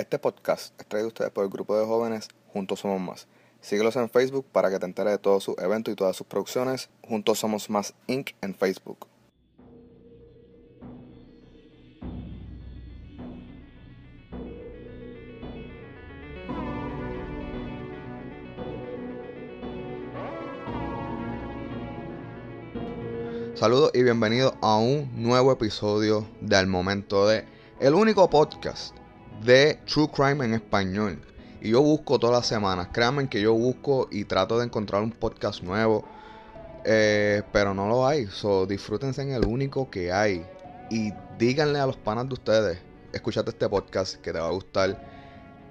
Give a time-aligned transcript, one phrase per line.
[0.00, 3.28] Este podcast es traído a ustedes por el grupo de jóvenes Juntos Somos Más.
[3.60, 6.88] Síguelos en Facebook para que te enteres de todos sus eventos y todas sus producciones.
[7.06, 8.30] Juntos Somos Más Inc.
[8.40, 9.06] en Facebook.
[23.54, 27.44] Saludos y bienvenidos a un nuevo episodio de Al Momento de
[27.80, 28.99] El único podcast
[29.44, 31.20] de True Crime en español.
[31.60, 32.88] Y yo busco todas las semanas.
[32.92, 36.04] Créanme que yo busco y trato de encontrar un podcast nuevo.
[36.84, 38.26] eh, pero no lo hay.
[38.28, 40.46] So, disfrútense en el único que hay.
[40.90, 42.78] Y díganle a los panas de ustedes.
[43.12, 44.98] Escúchate este podcast que te va a gustar.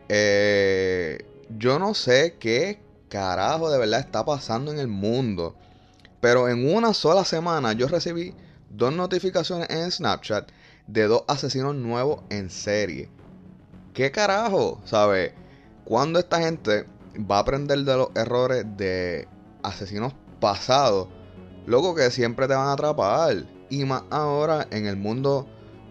[0.08, 1.26] Eh,
[1.58, 2.80] yo no sé qué
[3.10, 5.56] carajo de verdad está pasando en el mundo.
[6.22, 8.36] Pero en una sola semana yo recibí
[8.70, 10.50] dos notificaciones en Snapchat
[10.88, 13.10] de dos asesinos nuevos en serie.
[14.00, 14.80] ¿Qué carajo?
[14.86, 15.34] ¿Sabe?
[15.84, 16.86] ¿Cuándo esta gente
[17.30, 19.28] va a aprender de los errores de
[19.62, 21.10] asesinos pasados?
[21.66, 23.46] Loco que siempre te van a atrapar.
[23.70, 25.48] Y más ahora en el mundo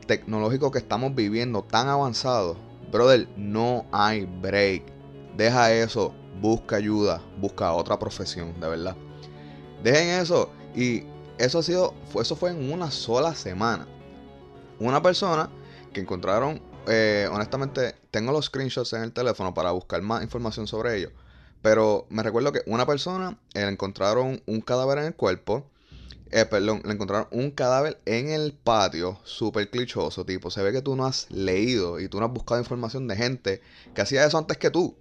[0.07, 2.57] tecnológico que estamos viviendo tan avanzado.
[2.91, 4.85] Brother, no hay break.
[5.37, 6.15] Deja eso.
[6.41, 7.21] Busca ayuda.
[7.39, 8.97] Busca otra profesión, de verdad.
[9.85, 10.51] Dejen eso.
[10.75, 11.03] Y
[11.37, 11.93] eso ha sido.
[12.19, 13.87] Eso fue en una sola semana.
[14.81, 15.51] Una persona
[15.93, 16.68] que encontraron.
[16.89, 21.11] Eh, honestamente, tengo los screenshots en el teléfono para buscar más información sobre ello.
[21.63, 25.67] Pero me recuerdo que una persona eh, encontraron un cadáver en el cuerpo.
[26.31, 30.51] Eh, perdón, le encontraron un cadáver en el patio, súper clichoso, tipo.
[30.51, 33.61] Se ve que tú no has leído y tú no has buscado información de gente
[33.95, 34.95] que hacía eso antes que tú.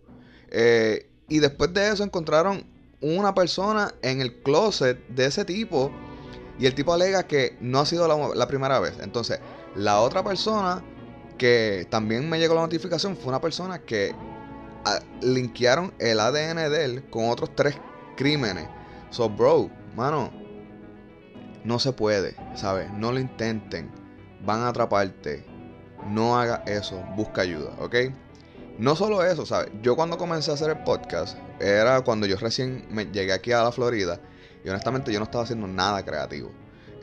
[0.49, 2.65] Eh, y después de eso encontraron
[3.01, 5.91] una persona en el closet de ese tipo
[6.57, 8.95] y el tipo alega que no ha sido la primera vez.
[9.01, 9.39] Entonces,
[9.75, 10.83] la otra persona
[11.37, 14.13] que también me llegó la notificación fue una persona que
[14.85, 17.75] ah, linkearon el ADN de él con otros tres
[18.15, 18.67] crímenes.
[19.09, 20.31] So, bro, mano,
[21.63, 22.91] no se puede, ¿sabes?
[22.93, 23.91] No lo intenten.
[24.45, 25.45] Van a atraparte.
[26.09, 27.03] No haga eso.
[27.15, 27.95] Busca ayuda, ¿ok?
[28.77, 29.71] No solo eso, ¿sabes?
[29.81, 33.63] Yo cuando comencé a hacer el podcast, era cuando yo recién me llegué aquí a
[33.63, 34.19] la Florida
[34.63, 36.51] y honestamente yo no estaba haciendo nada creativo.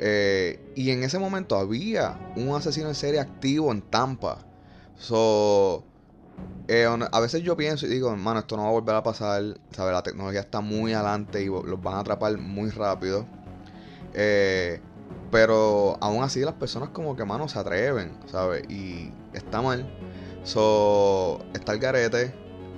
[0.01, 4.39] Eh, y en ese momento había un asesino en serie activo en Tampa.
[4.99, 5.85] So,
[6.69, 9.43] eh, a veces yo pienso y digo, hermano, esto no va a volver a pasar.
[9.71, 9.93] ¿sabes?
[9.93, 13.27] La tecnología está muy adelante y los van a atrapar muy rápido.
[14.15, 14.81] Eh,
[15.31, 18.65] pero aún así las personas como que, mano, se atreven, ¿sabes?
[18.71, 19.87] Y está mal.
[20.45, 22.35] So, está el garete.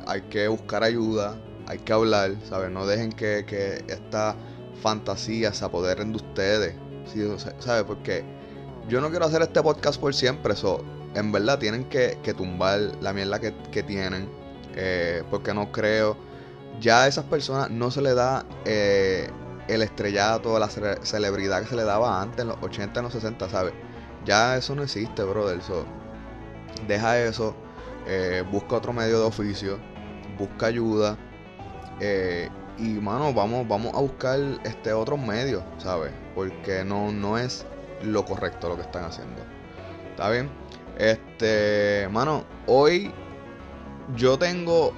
[0.07, 1.37] Hay que buscar ayuda.
[1.67, 2.71] Hay que hablar, ¿sabes?
[2.71, 4.37] No dejen que, que esta
[4.83, 6.75] fantasía se apoderen de ustedes.
[7.07, 7.85] Sea, ¿Sabes?
[7.85, 8.25] Porque
[8.89, 10.55] yo no quiero hacer este podcast por siempre.
[10.57, 10.85] So,
[11.15, 14.29] en verdad tienen que, que tumbar la mierda que, que tienen.
[14.75, 16.17] eh, porque no creo.
[16.81, 19.31] Ya a esas personas no se le da eh,
[19.69, 23.13] el estrellato, la cele- celebridad que se le daba antes, en los 80, en los
[23.15, 23.73] 60, ¿sabes?
[24.27, 25.63] Ya eso no existe, brother.
[25.63, 25.87] So,
[26.87, 27.55] deja eso.
[28.07, 29.79] eh, busca otro medio de oficio.
[30.39, 31.17] Busca ayuda.
[32.01, 32.49] eh,
[32.79, 36.13] y mano, vamos, vamos a buscar este otros medios, ¿sabes?
[36.35, 37.65] Porque no, no es
[38.03, 39.43] lo correcto lo que están haciendo.
[40.11, 40.51] ¿Está bien?
[40.99, 43.13] Este, mano, hoy
[44.15, 44.93] yo tengo,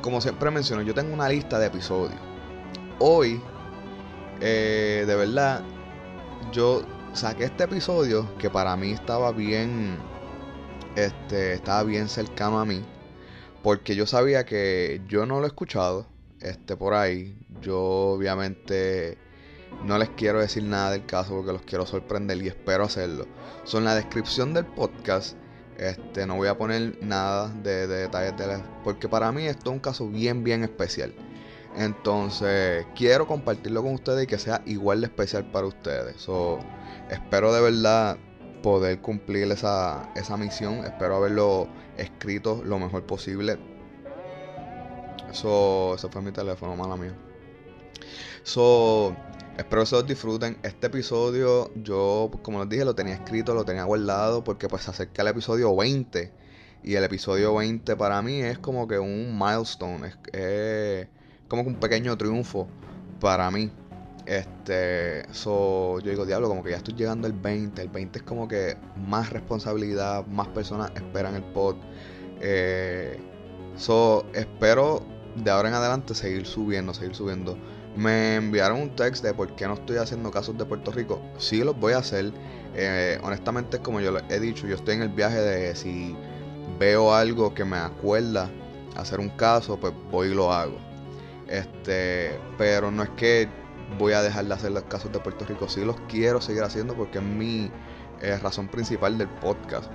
[0.00, 2.20] como siempre menciono, yo tengo una lista de episodios.
[2.98, 3.40] Hoy,
[4.40, 5.62] eh, de verdad,
[6.52, 9.98] yo saqué este episodio que para mí estaba bien,
[10.96, 12.82] este, estaba bien cercano a mí,
[13.62, 16.06] porque yo sabía que yo no lo he escuchado,
[16.42, 17.36] este, por ahí.
[17.60, 19.18] Yo obviamente
[19.84, 23.26] no les quiero decir nada del caso porque los quiero sorprender y espero hacerlo.
[23.64, 25.36] So, en la descripción del podcast,
[25.78, 29.80] este, no voy a poner nada de, de detalles porque para mí esto es un
[29.80, 31.14] caso bien, bien especial.
[31.76, 36.16] Entonces, quiero compartirlo con ustedes y que sea igual de especial para ustedes.
[36.20, 36.58] So,
[37.10, 38.18] espero de verdad
[38.62, 40.84] poder cumplir esa, esa misión.
[40.84, 43.58] Espero haberlo escrito lo mejor posible.
[45.32, 47.14] So, ese fue mi teléfono, mala mía.
[48.42, 49.16] So,
[49.56, 50.58] espero que se los disfruten.
[50.62, 54.90] Este episodio, yo, como les dije, lo tenía escrito, lo tenía guardado, porque pues se
[54.90, 56.32] acerca el episodio 20.
[56.84, 61.08] Y el episodio 20 para mí es como que un milestone, es, es
[61.48, 62.68] como que un pequeño triunfo
[63.20, 63.70] para mí.
[64.26, 67.80] Este, so, yo digo, diablo, como que ya estoy llegando al 20.
[67.80, 71.76] El 20 es como que más responsabilidad, más personas esperan el pod.
[72.40, 73.18] Eh,
[73.76, 77.56] so, espero de ahora en adelante seguir subiendo, seguir subiendo.
[77.96, 81.20] Me enviaron un text de por qué no estoy haciendo casos de Puerto Rico.
[81.38, 82.32] Sí los voy a hacer.
[82.74, 86.16] Eh, honestamente, como yo les he dicho, yo estoy en el viaje de si
[86.78, 88.50] veo algo que me acuerda
[88.96, 90.78] hacer un caso, pues voy y lo hago.
[91.48, 93.48] Este, pero no es que
[93.98, 96.94] voy a dejar de hacer los casos de Puerto Rico, sí los quiero seguir haciendo
[96.94, 97.70] porque es mi
[98.22, 99.90] eh, razón principal del podcast.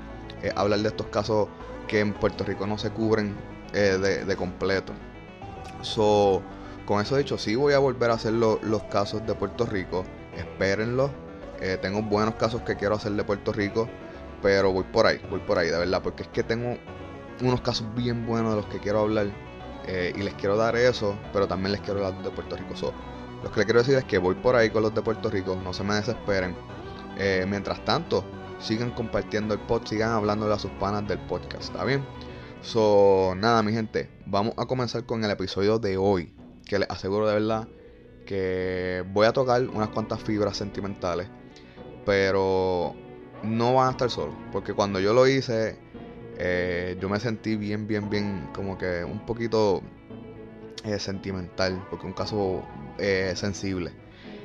[0.55, 1.47] hablar de estos casos
[1.87, 3.35] que en Puerto Rico no se cubren
[3.73, 4.93] eh, de, completo.
[5.87, 6.41] So,
[6.85, 10.03] con eso dicho, sí voy a volver a hacer los casos de Puerto Rico.
[10.35, 11.09] Espérenlo.
[11.59, 13.87] Eh, tengo buenos casos que quiero hacer de Puerto Rico.
[14.41, 16.01] Pero voy por ahí, voy por ahí, de verdad.
[16.03, 16.77] Porque es que tengo
[17.41, 19.27] unos casos bien buenos de los que quiero hablar.
[19.87, 22.75] Eh, y les quiero dar eso, pero también les quiero hablar de Puerto Rico.
[22.75, 22.93] So,
[23.43, 25.57] lo que les quiero decir es que voy por ahí con los de Puerto Rico.
[25.63, 26.55] No se me desesperen.
[27.47, 28.23] mientras tanto,
[28.59, 32.05] sigan compartiendo el pod, sigan hablando a sus panas del podcast, ¿está bien?
[32.61, 36.33] So, nada, mi gente, vamos a comenzar con el episodio de hoy,
[36.65, 37.67] que les aseguro de verdad
[38.25, 41.29] que voy a tocar unas cuantas fibras sentimentales,
[42.05, 42.93] pero
[43.43, 45.79] no van a estar solos, porque cuando yo lo hice,
[46.37, 49.81] eh, yo me sentí bien, bien, bien, como que un poquito
[50.83, 52.63] eh, sentimental, porque un caso
[52.97, 53.93] eh, sensible.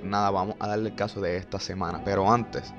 [0.05, 2.73] Nada, vamos a darle el caso de esta semana, pero antes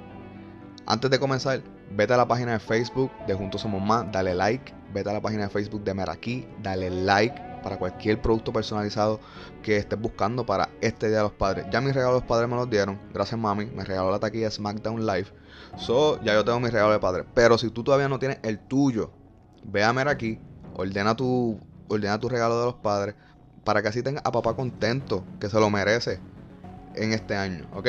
[0.86, 4.74] antes de comenzar, vete a la página de Facebook de Juntos Somos Más, dale like.
[4.94, 9.20] Vete a la página de Facebook de Meraki, dale like para cualquier producto personalizado
[9.64, 11.66] que estés buscando para este Día de los Padres.
[11.72, 13.00] Ya mis regalos de los padres me los dieron.
[13.14, 13.66] Gracias, mami.
[13.66, 15.28] Me regaló la taquilla SmackDown Live.
[15.78, 17.26] So, ya yo tengo mi regalo de padre.
[17.34, 19.12] Pero si tú todavía no tienes el tuyo,
[19.64, 20.40] ve a Meraki,
[20.76, 23.16] ordena tu, ordena tu regalo de los padres
[23.64, 26.20] para que así tengas a papá contento, que se lo merece
[26.96, 27.88] en este año, ¿ok?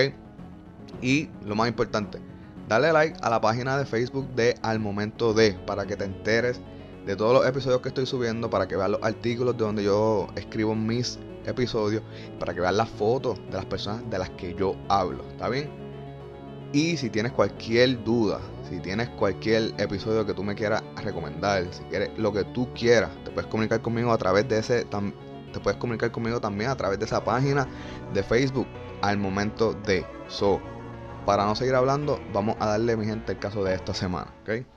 [1.03, 2.21] Y lo más importante,
[2.69, 6.61] dale like a la página de Facebook de Al Momento de para que te enteres
[7.07, 10.29] de todos los episodios que estoy subiendo, para que veas los artículos de donde yo
[10.37, 12.03] escribo mis episodios,
[12.39, 15.71] para que veas las fotos de las personas de las que yo hablo, ¿está bien?
[16.73, 21.85] Y si tienes cualquier duda, si tienes cualquier episodio que tú me quieras recomendar, si
[21.85, 25.79] quieres lo que tú quieras, te puedes comunicar conmigo a través de ese te puedes
[25.79, 27.69] comunicar conmigo también a través de esa página
[28.13, 28.67] de Facebook
[29.03, 30.61] al momento de so
[31.25, 34.74] para no seguir hablando, vamos a darle, mi gente, el caso de esta semana, ¿ok?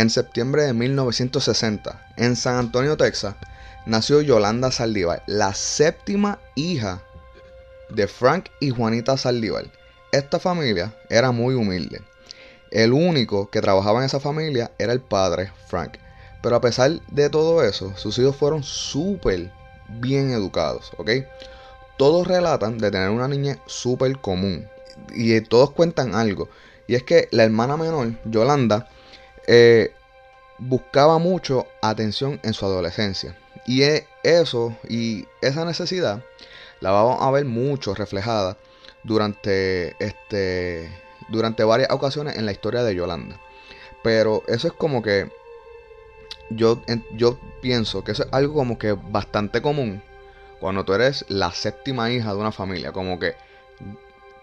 [0.00, 3.34] En septiembre de 1960, en San Antonio, Texas,
[3.84, 7.02] nació Yolanda Saldívar, la séptima hija
[7.90, 9.66] de Frank y Juanita Saldívar,
[10.10, 12.00] esta familia era muy humilde.
[12.70, 15.98] El único que trabajaba en esa familia era el padre, Frank.
[16.42, 19.52] Pero a pesar de todo eso, sus hijos fueron súper
[20.00, 21.10] bien educados, ¿ok?
[21.98, 24.66] Todos relatan de tener una niña súper común.
[25.12, 26.48] Y todos cuentan algo.
[26.86, 28.88] Y es que la hermana menor, Yolanda,
[29.52, 29.92] eh,
[30.58, 33.36] buscaba mucho atención en su adolescencia.
[33.66, 36.22] Y e, eso y esa necesidad
[36.78, 38.56] la vamos a ver mucho reflejada
[39.02, 40.88] durante, este,
[41.30, 43.40] durante varias ocasiones en la historia de Yolanda.
[44.04, 45.28] Pero eso es como que
[46.50, 46.80] yo,
[47.16, 50.00] yo pienso que eso es algo como que bastante común
[50.60, 52.92] cuando tú eres la séptima hija de una familia.
[52.92, 53.34] Como que,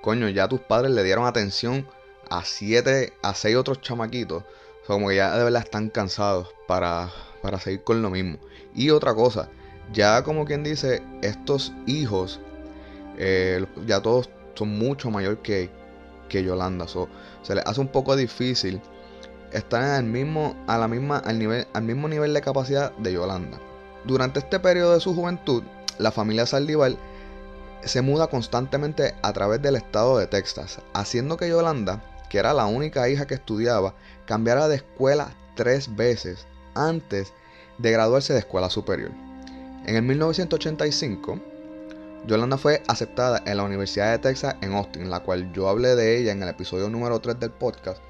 [0.02, 1.88] coño, ya tus padres le dieron atención
[2.30, 4.44] a siete, a seis otros chamaquitos.
[4.88, 7.12] Como que ya de verdad están cansados para,
[7.42, 8.38] para seguir con lo mismo.
[8.74, 9.50] Y otra cosa,
[9.94, 12.40] ya como quien dice, estos hijos,
[13.18, 15.70] eh, ya todos son mucho mayor que,
[16.30, 16.88] que Yolanda.
[16.88, 18.82] se les hace un poco difícil
[19.52, 23.60] estar en mismo, a la misma, al, nivel, al mismo nivel de capacidad de Yolanda.
[24.06, 25.64] Durante este periodo de su juventud,
[25.98, 26.94] la familia Saldívar
[27.84, 32.66] se muda constantemente a través del estado de Texas, haciendo que Yolanda, que era la
[32.66, 33.94] única hija que estudiaba,
[34.28, 37.34] cambiara de escuela tres veces antes
[37.80, 39.12] de graduarse de escuela superior.
[39.86, 41.40] En el 1985,
[42.28, 46.18] Yolanda fue aceptada en la Universidad de Texas en Austin, la cual yo hablé de
[46.18, 48.02] ella en el episodio número 3 del podcast,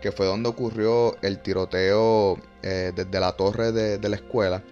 [0.00, 4.62] que fue donde ocurrió el tiroteo eh, desde la torre de, la escuela.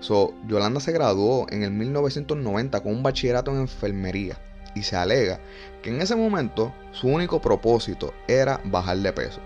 [0.00, 4.38] So, Yolanda se graduó en el 1990 con un bachillerato en enfermería
[4.74, 5.40] y se alega
[5.82, 9.40] que en ese momento su único propósito era bajar de peso.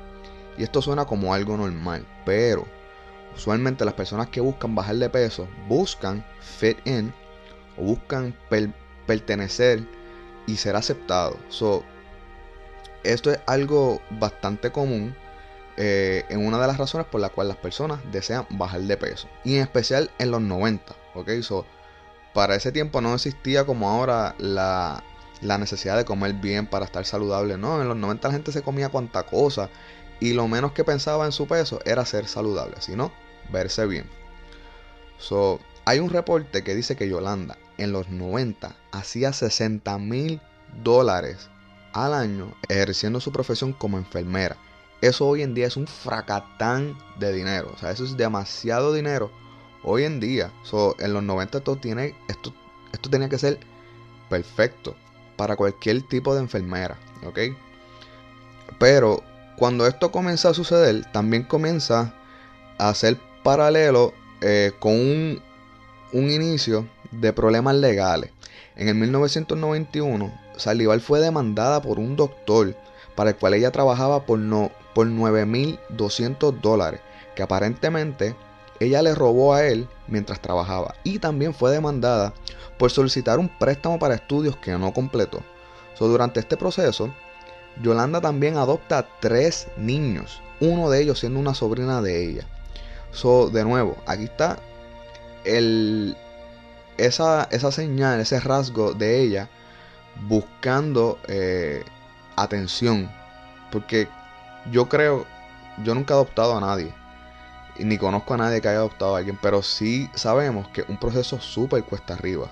[0.59, 2.67] Y esto suena como algo normal, pero
[3.35, 7.15] usualmente las personas que buscan bajar de peso buscan fit in
[7.77, 8.35] o buscan
[9.07, 9.85] pertenecer
[10.47, 11.37] y ser aceptado.
[11.49, 11.85] So,
[13.05, 15.15] esto es algo bastante común
[15.77, 19.29] eh, en una de las razones por las cuales las personas desean bajar de peso.
[19.45, 20.93] Y en especial en los 90.
[21.15, 21.31] ¿ok?
[21.43, 21.65] So,
[22.35, 25.05] para ese tiempo no existía como ahora la,
[25.41, 27.57] la necesidad de comer bien para estar saludable.
[27.59, 29.71] No, en los 90 la gente se comía cuanta cosa.
[30.21, 32.77] Y lo menos que pensaba en su peso era ser saludable.
[32.81, 33.13] Si no,
[33.53, 34.07] verse bien.
[35.19, 40.41] So, hay un reporte que dice que Yolanda en los 90 hacía 60 mil
[40.83, 41.49] dólares
[41.93, 44.57] al año ejerciendo su profesión como enfermera.
[45.01, 47.71] Eso hoy en día es un fracatán de dinero.
[47.75, 49.31] O sea, eso es demasiado dinero
[49.85, 50.53] hoy en día.
[50.65, 52.53] So, en los 90 esto, tiene, esto,
[52.93, 53.59] esto tenía que ser
[54.29, 54.97] perfecto
[55.37, 56.99] para cualquier tipo de enfermera.
[57.25, 57.39] ¿Ok?
[58.79, 59.23] Pero
[59.59, 62.15] cuando esto comienza a suceder, también comienza
[62.79, 65.43] a ser paralelo eh, con un,
[66.13, 68.31] un inicio de problemas legales.
[68.77, 72.77] En el 1991, Salival fue demandada por un doctor
[73.17, 77.01] para el cual ella trabajaba por, no, por 9.200 dólares,
[77.35, 78.37] que aparentemente
[78.79, 80.95] ella le robó a él mientras trabajaba.
[81.03, 82.33] Y también fue demandada
[82.79, 85.43] por solicitar un préstamo para estudios que no completó.
[85.99, 87.13] durante este proceso,
[87.83, 92.47] Yolanda también adopta tres niños, uno de ellos siendo una sobrina de ella.
[93.13, 94.59] So, de nuevo, aquí está
[95.45, 96.17] el,
[96.97, 99.49] esa, esa señal, ese rasgo de ella
[100.27, 101.85] buscando eh,
[102.37, 103.11] atención.
[103.71, 104.09] Porque
[104.71, 105.27] yo creo,
[105.85, 106.93] yo nunca he adoptado a nadie.
[107.79, 109.39] Y ni conozco a nadie que haya adoptado a alguien.
[109.41, 112.49] Pero sí sabemos que un proceso súper cuesta arriba.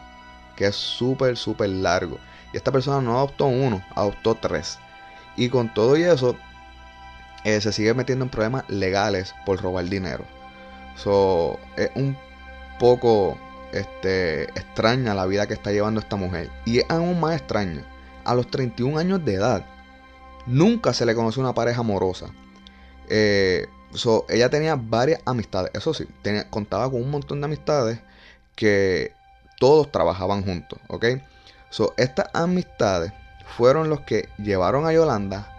[0.57, 2.19] Que es súper, súper largo.
[2.53, 4.79] Y esta persona no adoptó uno, adoptó tres.
[5.37, 6.37] Y con todo y eso,
[7.45, 10.25] eh, se sigue metiendo en problemas legales por robar dinero.
[10.97, 12.17] So, es un
[12.79, 13.39] poco
[13.73, 16.51] este, extraña la vida que está llevando esta mujer.
[16.65, 17.85] Y es aún más extraña.
[18.25, 19.65] A los 31 años de edad,
[20.47, 22.27] nunca se le conoció una pareja amorosa.
[23.09, 23.67] Eh,
[24.29, 25.71] ella tenía varias amistades.
[25.75, 26.07] Eso sí,
[26.51, 28.01] contaba con un montón de amistades
[28.55, 29.13] que
[29.59, 30.79] todos trabajaban juntos.
[30.89, 31.07] ¿Ok?
[31.71, 33.13] So, estas amistades
[33.57, 35.53] fueron los que llevaron a Yolanda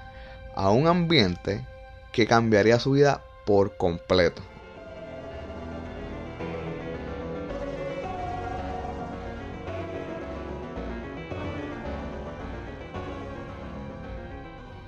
[0.55, 1.65] a un ambiente
[2.11, 4.41] que cambiaría su vida por completo.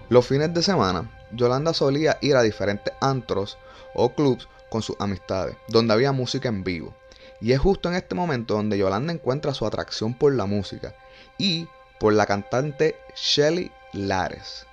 [0.10, 3.60] Los fines de semana, Yolanda solía ir a diferentes antros
[3.94, 6.96] o clubs con sus amistades, donde había música en vivo.
[7.42, 10.96] Y es justo en este momento donde Yolanda encuentra su atracción por la música
[11.38, 11.68] y
[12.00, 14.66] por la cantante Shelly Lares.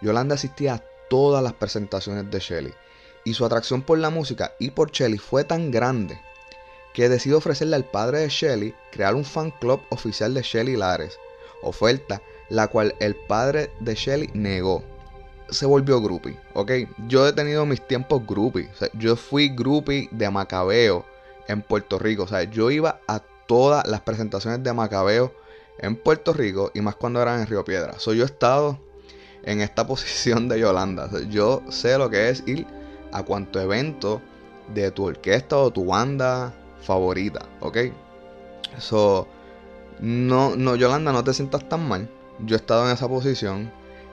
[0.00, 2.74] Yolanda asistía a todas las presentaciones de Shelly
[3.24, 6.20] y su atracción por la música y por Shelly fue tan grande
[6.92, 11.18] que decidió ofrecerle al padre de Shelly crear un fan club oficial de Shelly Lares,
[11.62, 14.84] oferta la cual el padre de Shelly negó.
[15.50, 16.70] Se volvió groupie, ¿ok?
[17.08, 18.70] Yo he tenido mis tiempos groupie.
[18.94, 21.04] yo fui groupie de Macabeo
[21.48, 22.22] en Puerto Rico.
[22.22, 25.32] O sea, yo iba a todas las presentaciones de Macabeo
[25.78, 27.98] en Puerto Rico y más cuando eran en Río Piedra.
[27.98, 28.78] Soy yo he estado
[29.42, 31.08] en esta posición de Yolanda.
[31.28, 32.66] yo sé lo que es ir
[33.12, 34.20] a cuanto evento
[34.72, 37.78] de tu orquesta o tu banda favorita, ¿ok?
[38.78, 39.28] So,
[40.00, 42.08] no, no, Yolanda, no te sientas tan mal
[42.40, 43.70] yo he estado en esa posición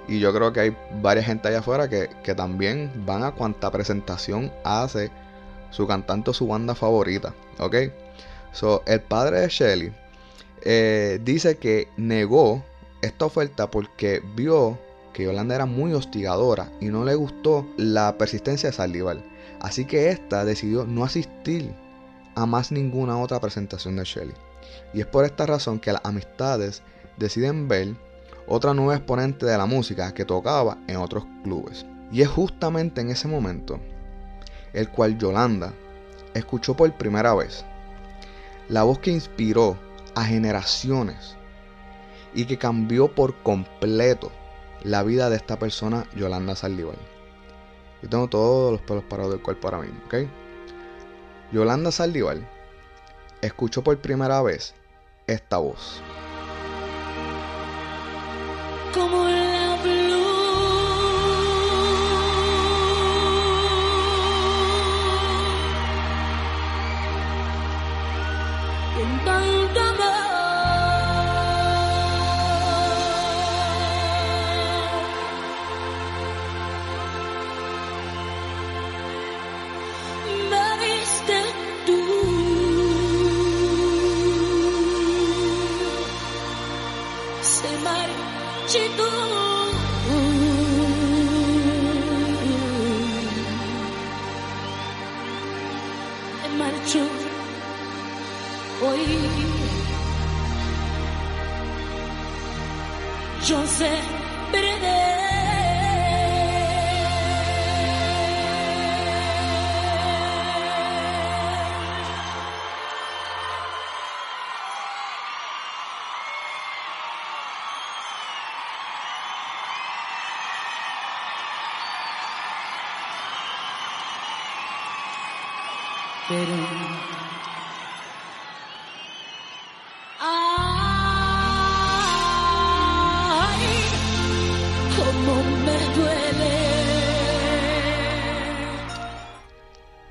[0.07, 4.51] y yo creo que hay varias gente allá afuera que, también van a cuanta presentación
[4.63, 5.11] hace
[5.69, 7.75] su cantante o su banda favorita, ¿ok?
[8.51, 9.93] So, el padre de Shelly
[10.61, 12.63] eh, dice que negó
[13.01, 14.77] esta oferta porque vio
[15.13, 19.23] que Yolanda era muy hostigadora y no le gustó la persistencia de Salival.
[19.59, 21.73] Así que esta decidió no asistir
[22.35, 24.33] a más ninguna otra presentación de Shelly.
[24.93, 26.81] Y es por esta razón que las amistades
[27.17, 27.95] deciden ver
[28.47, 31.85] otra nueva exponente de la música que tocaba en otros clubes.
[32.11, 33.79] Y es justamente en ese momento
[34.73, 35.73] el cual Yolanda
[36.33, 37.65] escuchó por primera vez
[38.69, 39.77] la voz que inspiró
[40.15, 41.35] a generaciones
[42.33, 44.31] y que cambió por completo
[44.83, 46.95] la vida de esta persona, Yolanda Saldívar.
[48.01, 50.15] Yo tengo todos los pelos parados del cuerpo ahora mismo, ¿ok?
[51.51, 52.37] Yolanda Saldívar
[53.41, 54.73] escuchó por primera vez
[55.27, 56.01] esta voz.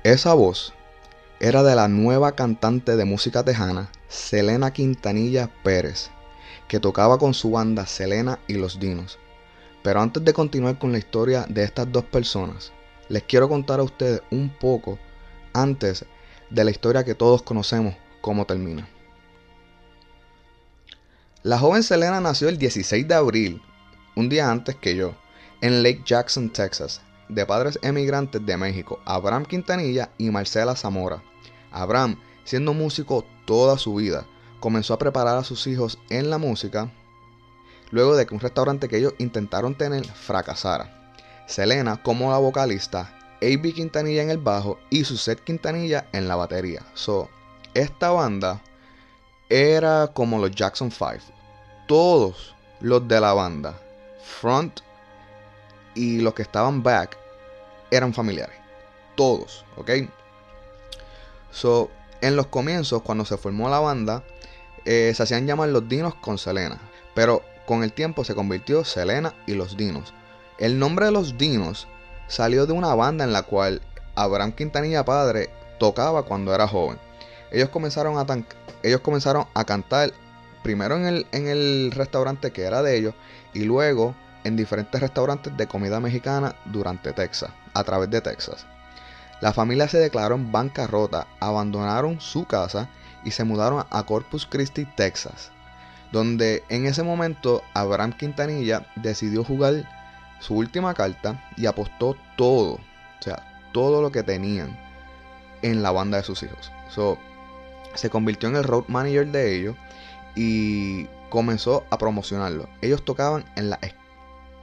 [0.03, 0.73] Esa voz
[1.39, 6.11] era de la nueva cantante de música tejana, Selena Quintanilla Pérez,
[6.67, 9.19] que tocaba con su banda Selena y los Dinos.
[9.83, 12.73] Pero antes de continuar con la historia de estas dos personas,
[13.09, 14.99] les quiero contar a ustedes un poco
[15.53, 16.05] antes
[16.49, 18.87] de la historia que todos conocemos cómo termina.
[21.43, 23.61] La joven Selena nació el 16 de abril,
[24.15, 25.15] un día antes que yo,
[25.61, 31.23] en Lake Jackson, Texas, de padres emigrantes de México, Abraham Quintanilla y Marcela Zamora.
[31.71, 34.25] Abraham, siendo músico toda su vida,
[34.59, 36.91] comenzó a preparar a sus hijos en la música
[37.91, 41.13] luego de que un restaurante que ellos intentaron tener fracasara.
[41.45, 43.73] Selena como la vocalista, A.B.
[43.73, 46.85] Quintanilla en el bajo y Suzette Quintanilla en la batería.
[46.93, 47.29] So,
[47.73, 48.61] esta banda
[49.49, 51.33] era como los Jackson 5.
[51.87, 53.79] Todos los de la banda,
[54.23, 54.81] front
[55.95, 57.17] y los que estaban back,
[57.89, 58.55] eran familiares.
[59.15, 59.91] Todos, ¿ok?
[61.51, 61.89] So,
[62.21, 64.23] en los comienzos, cuando se formó la banda,
[64.85, 66.79] eh, se hacían llamar los Dinos con Selena.
[67.13, 70.13] Pero con el tiempo se convirtió Selena y los Dinos.
[70.57, 71.87] El nombre de los Dinos
[72.31, 73.81] salió de una banda en la cual
[74.15, 76.97] Abraham Quintanilla padre tocaba cuando era joven.
[77.51, 78.25] Ellos comenzaron a,
[78.83, 80.13] ellos comenzaron a cantar
[80.63, 83.13] primero en el, en el restaurante que era de ellos
[83.53, 88.65] y luego en diferentes restaurantes de comida mexicana durante Texas, a través de Texas.
[89.41, 92.89] La familia se declaró en bancarrota, abandonaron su casa
[93.25, 95.51] y se mudaron a Corpus Christi, Texas,
[96.13, 100.00] donde en ese momento Abraham Quintanilla decidió jugar
[100.41, 104.77] su última carta y apostó todo, o sea, todo lo que tenían
[105.61, 106.71] en la banda de sus hijos.
[106.89, 107.17] So,
[107.93, 109.75] se convirtió en el road manager de ellos
[110.35, 112.67] y comenzó a promocionarlo.
[112.81, 113.79] Ellos tocaban en la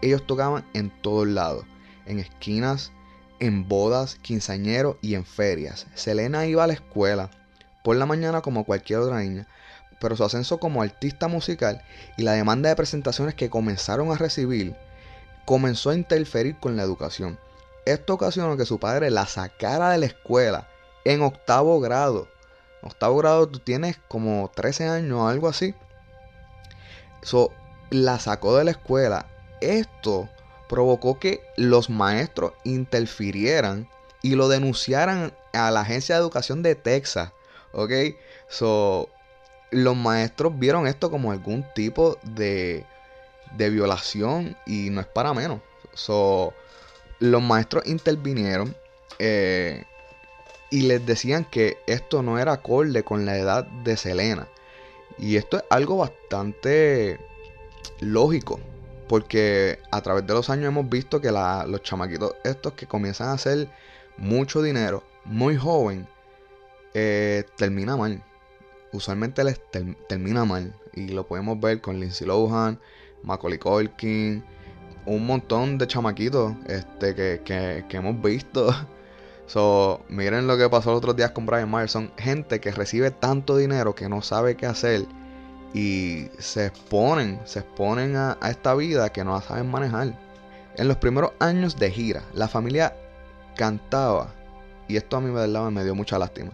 [0.01, 1.65] ellos tocaban en todos lados,
[2.07, 2.93] en esquinas,
[3.41, 5.87] en bodas, quinceañeros y en ferias.
[5.95, 7.31] Selena iba a la escuela
[7.83, 9.49] por la mañana como cualquier otra niña,
[10.01, 11.83] pero su ascenso como artista musical
[12.17, 14.77] y la demanda de presentaciones que comenzaron a recibir
[15.49, 17.39] comenzó a interferir con la educación.
[17.87, 20.69] Esto ocasionó que su padre la sacara de la escuela
[21.07, 22.29] en octavo grado.
[22.83, 25.75] Octavo grado tú tienes como 13 años o algo así.
[27.23, 27.51] So,
[27.89, 29.25] la sacó de la escuela.
[29.63, 30.29] Esto
[30.69, 33.89] provocó que los maestros interfirieran
[34.21, 37.33] y lo denunciaran a la agencia de educación de Texas.
[37.73, 37.93] ¿Ok?
[38.49, 39.09] So,
[39.71, 42.85] los maestros vieron esto como algún tipo de,
[43.53, 45.61] de violación y no es para menos.
[47.21, 48.75] Los maestros intervinieron
[49.19, 49.85] eh,
[50.71, 54.49] y les decían que esto no era acorde con la edad de Selena.
[55.19, 57.19] Y esto es algo bastante
[58.01, 58.61] lógico.
[59.09, 63.33] Porque a través de los años hemos visto que los chamaquitos estos que comienzan a
[63.33, 63.69] hacer
[64.19, 66.07] mucho dinero muy joven,
[66.95, 68.23] eh, termina mal.
[68.93, 70.75] Usualmente les ter- termina mal.
[70.93, 72.79] Y lo podemos ver con Lindsay Lohan,
[73.23, 74.45] Macaulay Culkin,
[75.07, 77.43] un montón de chamaquitos este, que,
[77.89, 78.75] que- hemos visto.
[79.47, 81.93] So, miren lo que pasó los otros días con Brian Myers.
[81.93, 85.07] Son gente que recibe tanto dinero que no sabe qué hacer
[85.73, 90.13] y se exponen, se exponen a, esta vida que no saben manejar.
[90.77, 92.95] En los primeros años de gira, la familia
[93.57, 94.35] cantaba,
[94.87, 96.51] y esto a mí de verdad me dio mucha lástima,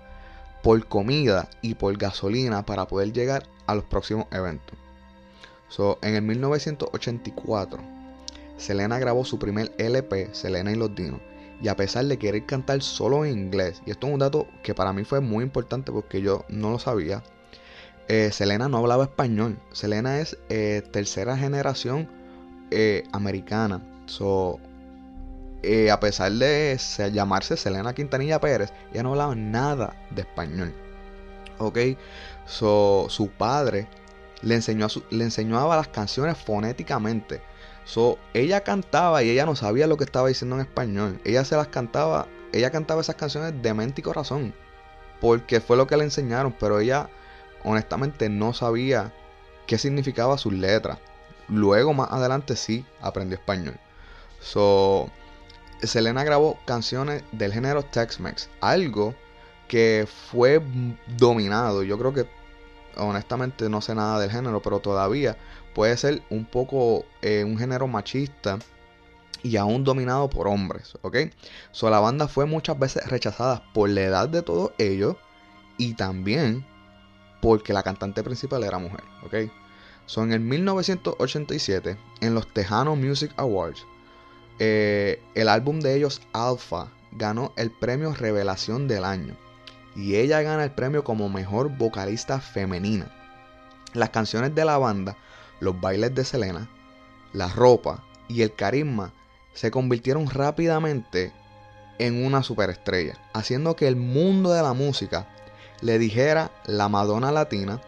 [0.62, 4.78] por comida y por gasolina para poder llegar a los próximos eventos.
[5.74, 7.82] So, en el 1984,
[8.56, 11.20] Selena grabó su primer LP, Selena y los Dinos,
[11.60, 14.72] y a pesar de querer cantar solo en inglés, y esto es un dato que
[14.72, 17.24] para mí fue muy importante porque yo no lo sabía,
[18.06, 19.58] eh, Selena no hablaba español.
[19.72, 22.08] Selena es eh, tercera generación
[22.70, 23.82] eh, americana.
[24.06, 24.60] So,
[25.90, 30.72] a pesar de se- llamarse Selena Quintanilla Pérez, ella no hablaba nada de español.
[31.58, 31.78] Ok,
[32.46, 33.88] so, su padre
[34.44, 37.42] le enseñó, a su- le enseñaba las canciones fonéticamente.
[37.84, 41.20] So, ella cantaba y ella no sabía lo que estaba diciendo en español.
[41.24, 44.54] Ella se las cantaba, ella cantaba esas canciones de mente y corazón.
[45.20, 47.08] Porque fue lo que le enseñaron, pero ella
[47.62, 49.12] honestamente no sabía
[49.66, 50.98] qué significaba sus letras.
[51.48, 53.76] Luego, más adelante, sí aprendió español.
[54.40, 55.10] So,
[55.82, 59.14] Selena grabó canciones del género Tex-Mex, algo
[59.68, 60.62] que fue
[61.18, 61.82] dominado.
[61.82, 62.26] Yo creo que,
[62.96, 65.36] honestamente, no sé nada del género, pero todavía
[65.74, 68.58] puede ser un poco eh, un género machista
[69.42, 71.16] y aún dominado por hombres, ¿ok?
[71.70, 75.16] So, la banda fue muchas veces rechazada por la edad de todos ellos
[75.76, 76.64] y también
[77.40, 79.50] porque la cantante principal era mujer, ¿ok?
[80.06, 83.86] So, en el 1987, en los Tejano Music Awards,
[84.58, 89.36] eh, el álbum de ellos, Alpha, ganó el premio Revelación del Año.
[89.96, 93.10] Y ella gana el premio como mejor vocalista femenina.
[93.92, 95.16] Las canciones de la banda,
[95.60, 96.68] los bailes de Selena,
[97.32, 99.12] la ropa y el carisma
[99.52, 101.32] se convirtieron rápidamente
[101.98, 105.28] en una superestrella, haciendo que el mundo de la música
[105.80, 107.80] le dijera la Madonna latina.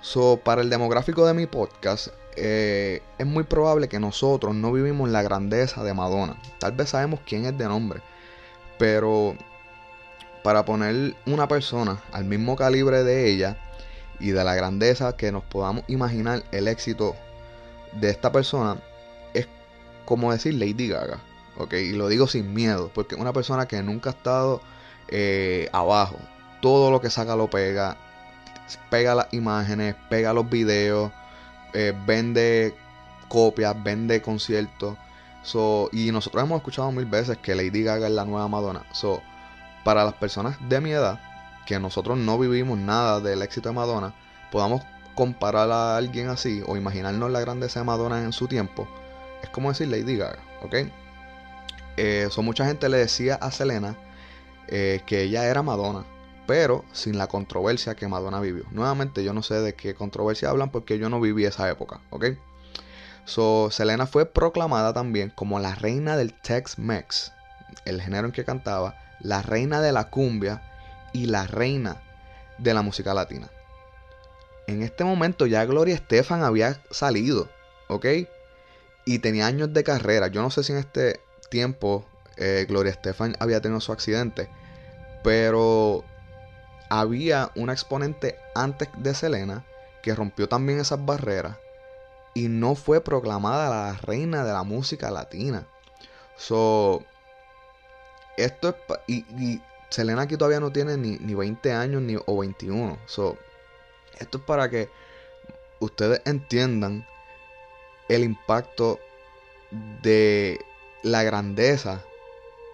[0.00, 5.08] So, para el demográfico de mi podcast, eh, es muy probable que nosotros no vivimos
[5.08, 6.40] la grandeza de Madonna.
[6.60, 8.02] Tal vez sabemos quién es de nombre,
[8.78, 9.36] pero
[10.46, 13.56] para poner una persona al mismo calibre de ella
[14.20, 17.16] y de la grandeza que nos podamos imaginar el éxito
[17.94, 18.76] de esta persona,
[19.34, 19.48] es
[20.04, 21.18] como decir Lady Gaga.
[21.56, 21.72] ¿ok?
[21.72, 24.60] Y lo digo sin miedo, porque una persona que nunca ha estado
[25.08, 26.14] eh, abajo,
[26.62, 27.96] todo lo que saca lo pega,
[28.88, 31.10] pega las imágenes, pega los videos,
[31.72, 32.72] eh, vende
[33.26, 34.96] copias, vende conciertos.
[35.42, 38.84] So, y nosotros hemos escuchado mil veces que Lady Gaga es la nueva Madonna.
[38.92, 39.20] So,
[39.86, 41.20] para las personas de mi edad,
[41.64, 44.16] que nosotros no vivimos nada del éxito de Madonna,
[44.50, 44.82] podamos
[45.14, 48.88] comparar a alguien así o imaginarnos la grandeza de Madonna en su tiempo,
[49.44, 50.74] es como decir Lady Gaga, ¿ok?
[51.98, 53.96] Eh, mucha gente le decía a Selena
[54.66, 56.04] eh, que ella era Madonna,
[56.48, 58.64] pero sin la controversia que Madonna vivió.
[58.72, 62.24] Nuevamente, yo no sé de qué controversia hablan porque yo no viví esa época, ¿ok?
[63.24, 67.32] So, Selena fue proclamada también como la reina del Tex-Mex,
[67.84, 70.62] el género en que cantaba, la reina de la cumbia
[71.12, 72.02] y la reina
[72.58, 73.50] de la música latina.
[74.66, 77.48] En este momento ya Gloria Estefan había salido,
[77.88, 78.06] ¿ok?
[79.04, 80.28] Y tenía años de carrera.
[80.28, 82.04] Yo no sé si en este tiempo
[82.36, 84.48] eh, Gloria Estefan había tenido su accidente,
[85.22, 86.04] pero
[86.90, 89.64] había una exponente antes de Selena
[90.02, 91.56] que rompió también esas barreras
[92.34, 95.66] y no fue proclamada la reina de la música latina.
[96.36, 97.02] So,
[98.36, 98.76] esto es.
[99.06, 102.98] Y, Selena aquí todavía no tiene ni, ni 20 años ni, o 21.
[103.06, 103.38] So,
[104.18, 104.88] esto es para que
[105.78, 107.06] ustedes entiendan
[108.08, 108.98] el impacto
[110.02, 110.60] de
[111.02, 112.02] la grandeza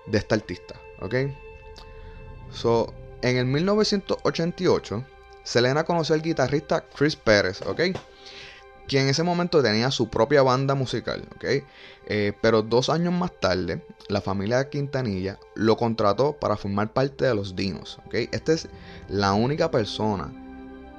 [0.06, 0.74] de esta artista.
[1.00, 1.14] ¿Ok?
[2.50, 5.04] So, en el 1988,
[5.44, 7.80] Selena conoció al guitarrista Chris Pérez, ¿ok?
[8.88, 11.44] Quien en ese momento tenía su propia banda musical, ¿ok?
[12.06, 17.34] Eh, pero dos años más tarde, la familia Quintanilla lo contrató para formar parte de
[17.34, 18.14] los Dinos, ¿ok?
[18.32, 18.68] Esta es
[19.08, 20.32] la única persona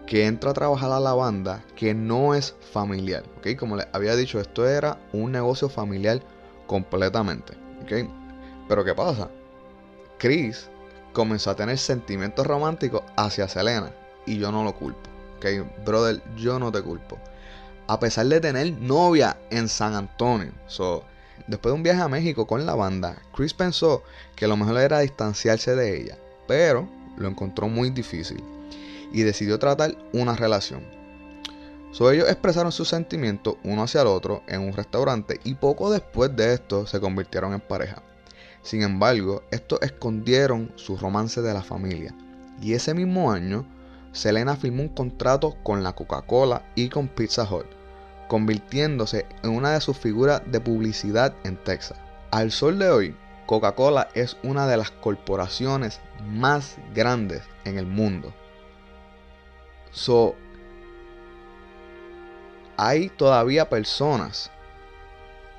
[0.08, 3.56] que entra a trabajar a la banda que no es familiar, ¿ok?
[3.58, 6.22] Como les había dicho, esto era un negocio familiar
[6.68, 8.10] completamente, ¿ok?
[8.68, 9.30] Pero ¿qué pasa?
[10.18, 10.70] Chris
[11.14, 13.92] comenzó a tener sentimientos románticos hacia Selena.
[14.26, 15.10] Y yo no lo culpo.
[15.38, 17.20] Ok, brother, yo no te culpo.
[17.88, 20.52] A pesar de tener novia en San Antonio.
[20.68, 21.04] So,
[21.48, 24.04] después de un viaje a México con la banda, Chris pensó
[24.36, 26.18] que lo mejor era distanciarse de ella.
[26.48, 28.44] Pero lo encontró muy difícil.
[29.12, 30.82] Y decidió tratar una relación.
[31.92, 36.36] So, ellos expresaron sus sentimientos uno hacia el otro en un restaurante y poco después
[36.36, 38.02] de esto se convirtieron en pareja.
[38.64, 42.16] Sin embargo, estos escondieron su romance de la familia.
[42.62, 43.66] Y ese mismo año,
[44.14, 47.66] Selena firmó un contrato con la Coca-Cola y con Pizza Hut,
[48.28, 51.98] convirtiéndose en una de sus figuras de publicidad en Texas.
[52.32, 53.16] Al sol de hoy,
[53.48, 56.00] Coca-Cola es una de las corporaciones
[56.30, 58.34] más grandes en el mundo.
[59.92, 60.36] So,
[62.78, 64.52] hay todavía personas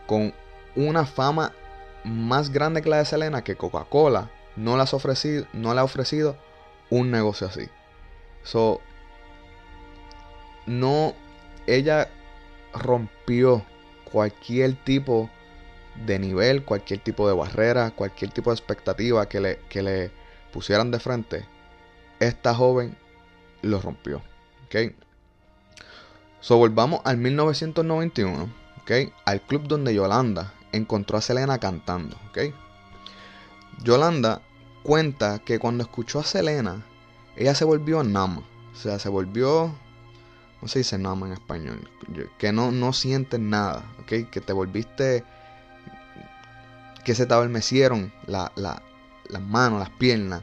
[0.07, 0.33] con
[0.77, 1.53] una fama
[2.05, 6.37] más grande que la de Selena, que Coca-Cola no, no le ha ofrecido
[6.91, 7.69] un negocio así.
[8.45, 8.81] So,
[10.67, 11.15] no,
[11.67, 12.09] ella
[12.73, 13.65] rompió
[14.05, 15.29] cualquier tipo
[16.07, 20.11] de nivel, cualquier tipo de barrera, cualquier tipo de expectativa que le, que le
[20.53, 21.47] pusieran de frente.
[22.21, 22.97] Esta joven
[23.63, 24.23] lo rompió.
[24.67, 24.93] ¿Ok?
[26.41, 28.49] So, volvamos al 1991,
[28.83, 29.13] ¿ok?
[29.25, 32.55] Al club donde Yolanda encontró a Selena cantando, ¿ok?
[33.83, 34.43] Yolanda
[34.83, 36.85] cuenta que cuando escuchó a Selena,
[37.37, 38.43] ella se volvió nama,
[38.73, 39.75] o sea, se volvió,
[40.63, 41.91] no se dice nama en español,
[42.39, 43.85] que no, no sientes nada.
[44.07, 45.25] Que te volviste,
[47.05, 50.43] que se te adormecieron la, las manos, las piernas.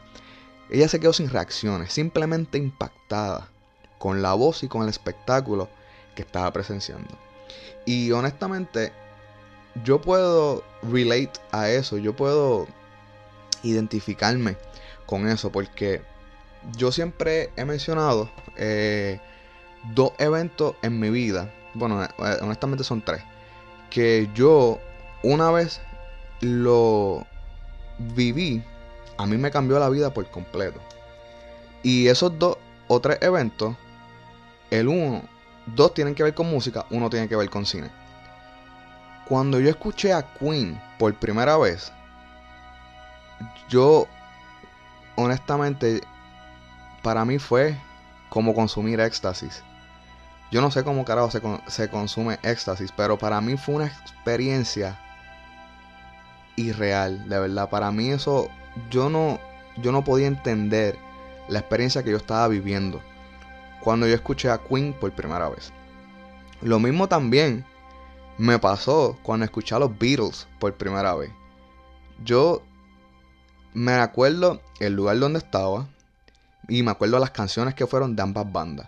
[0.69, 3.49] Ella se quedó sin reacciones, simplemente impactada
[3.97, 5.69] con la voz y con el espectáculo
[6.15, 7.17] que estaba presenciando.
[7.85, 8.93] Y honestamente,
[9.83, 12.67] yo puedo relate a eso, yo puedo
[13.63, 14.57] identificarme
[15.05, 16.01] con eso, porque
[16.75, 19.19] yo siempre he mencionado eh,
[19.93, 22.09] dos eventos en mi vida, bueno, eh,
[22.41, 23.23] honestamente son tres,
[23.89, 24.79] que yo
[25.23, 25.81] una vez
[26.41, 27.25] lo
[27.97, 28.63] viví,
[29.17, 30.79] a mí me cambió la vida por completo.
[31.83, 33.75] Y esos dos o tres eventos,
[34.69, 35.23] el uno,
[35.67, 37.89] dos tienen que ver con música, uno tiene que ver con cine.
[39.27, 41.91] Cuando yo escuché a Queen por primera vez,
[43.69, 44.07] yo
[45.15, 46.01] honestamente
[47.01, 47.77] para mí fue
[48.29, 49.63] como consumir éxtasis.
[50.51, 54.99] Yo no sé cómo carajo se, se consume éxtasis, pero para mí fue una experiencia
[56.55, 57.69] irreal, de verdad.
[57.69, 58.49] Para mí eso,
[58.89, 59.39] yo no,
[59.77, 60.97] yo no podía entender
[61.47, 63.01] la experiencia que yo estaba viviendo
[63.81, 65.71] cuando yo escuché a Queen por primera vez.
[66.61, 67.65] Lo mismo también
[68.37, 71.31] me pasó cuando escuché a los Beatles por primera vez.
[72.23, 72.61] Yo
[73.73, 75.87] me acuerdo el lugar donde estaba
[76.67, 78.87] y me acuerdo las canciones que fueron de ambas bandas.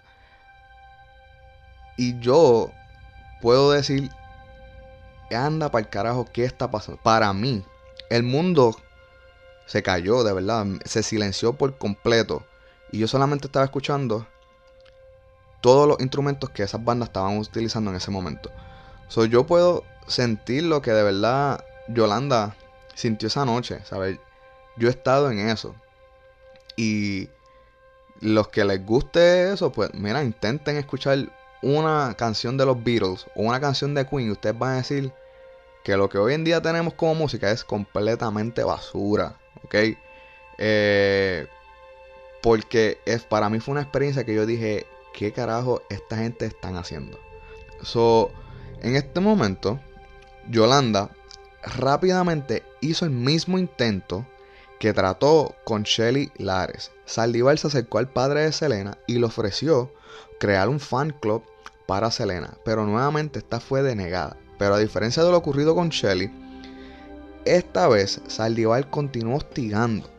[1.97, 2.71] Y yo
[3.41, 4.09] puedo decir,
[5.35, 7.01] anda para el carajo, ¿qué está pasando?
[7.01, 7.63] Para mí,
[8.09, 8.75] el mundo
[9.65, 12.45] se cayó, de verdad, se silenció por completo.
[12.91, 14.27] Y yo solamente estaba escuchando
[15.61, 18.51] todos los instrumentos que esas bandas estaban utilizando en ese momento.
[19.07, 22.55] So, yo puedo sentir lo que de verdad Yolanda
[22.93, 24.19] sintió esa noche, ¿sabes?
[24.77, 25.75] Yo he estado en eso.
[26.75, 27.29] Y
[28.23, 31.29] los que les guste eso, pues mira, intenten escuchar
[31.61, 34.27] una canción de los Beatles o una canción de Queen.
[34.27, 35.11] Y ustedes van a decir
[35.83, 39.75] que lo que hoy en día tenemos como música es completamente basura, ¿ok?
[40.57, 41.47] Eh,
[42.41, 46.77] porque es, para mí fue una experiencia que yo dije, ¿qué carajo esta gente están
[46.77, 47.19] haciendo?
[47.81, 48.31] So,
[48.81, 49.81] en este momento,
[50.49, 51.09] Yolanda
[51.61, 54.25] rápidamente hizo el mismo intento
[54.83, 56.91] que trató con Shelly Lares.
[57.05, 59.93] Saldívar se acercó al padre de Selena y le ofreció
[60.41, 61.41] crear un fan club
[61.87, 64.35] para Selena, pero nuevamente esta fue denegada.
[64.59, 66.29] Pero a diferencia de lo ocurrido con Shelly,
[67.45, 70.09] esta vez Saldivar continuó hostigando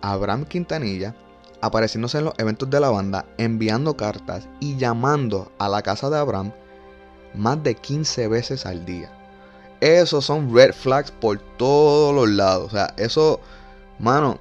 [0.00, 1.16] a Abraham Quintanilla,
[1.60, 6.18] apareciéndose en los eventos de la banda, enviando cartas y llamando a la casa de
[6.18, 6.52] Abraham
[7.34, 9.10] más de 15 veces al día.
[9.80, 12.66] Esos son red flags por todos los lados.
[12.66, 13.40] O sea, eso,
[14.02, 14.38] mano,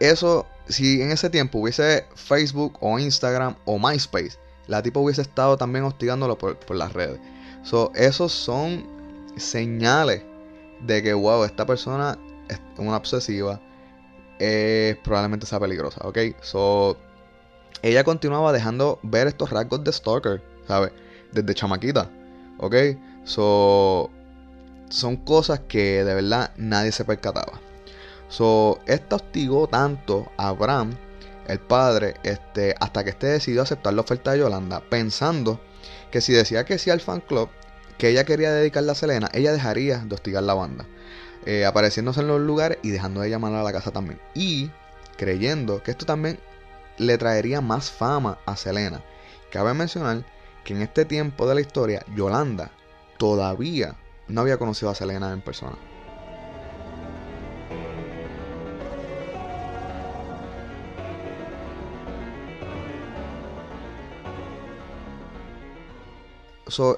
[0.00, 5.56] eso, si en ese tiempo hubiese Facebook o Instagram o MySpace, la tipa hubiese estado
[5.56, 7.20] también hostigándolo por, por las redes.
[7.62, 8.84] So, esos son
[9.36, 10.24] señales
[10.80, 12.18] de que, wow, esta persona
[12.48, 13.60] es una obsesiva.
[14.38, 16.18] Es, probablemente sea peligrosa, ¿ok?
[16.40, 16.96] So,
[17.82, 20.90] ella continuaba dejando ver estos rasgos de Stalker, ¿sabes?
[21.32, 22.10] Desde chamaquita,
[22.58, 22.74] ¿ok?
[23.24, 24.10] So,
[24.88, 27.60] son cosas que de verdad nadie se percataba.
[28.32, 30.96] So, esta hostigó tanto a Abraham,
[31.48, 35.60] el padre, este, hasta que este decidió aceptar la oferta de Yolanda, pensando
[36.10, 37.50] que si decía que sí al fan club,
[37.98, 40.86] que ella quería dedicarle a Selena, ella dejaría de hostigar la banda,
[41.44, 44.18] eh, apareciéndose en los lugares y dejando de llamar a la casa también.
[44.32, 44.70] Y
[45.18, 46.40] creyendo que esto también
[46.96, 49.04] le traería más fama a Selena.
[49.50, 50.24] Cabe mencionar
[50.64, 52.70] que en este tiempo de la historia, Yolanda
[53.18, 53.94] todavía
[54.26, 55.76] no había conocido a Selena en persona.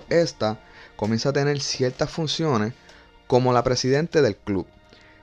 [0.08, 0.60] Esta
[0.96, 2.74] comienza a tener ciertas funciones
[3.26, 4.66] como la presidente del club,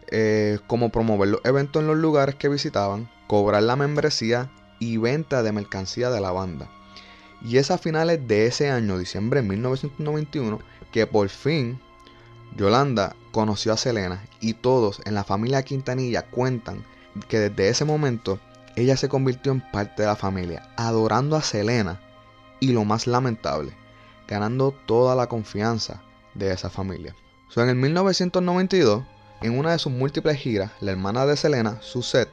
[0.08, 5.42] eh, como promover los eventos en los lugares que visitaban, cobrar la membresía y venta
[5.42, 6.70] de mercancía de la banda.
[7.44, 10.60] Y es a finales de ese año, diciembre de 1991,
[10.92, 11.80] que por fin
[12.58, 16.84] Yolanda conoció a Selena y todos en la familia Quintanilla cuentan
[17.30, 18.40] que desde ese momento
[18.76, 22.02] ella se convirtió en parte de la familia, adorando a Selena
[22.60, 23.74] y lo más lamentable,
[24.32, 26.02] ganando toda la confianza
[26.36, 27.14] de esa familia.
[27.58, 29.04] en el 1992,
[29.42, 32.32] en una de sus múltiples giras, la hermana de Selena, Suzette,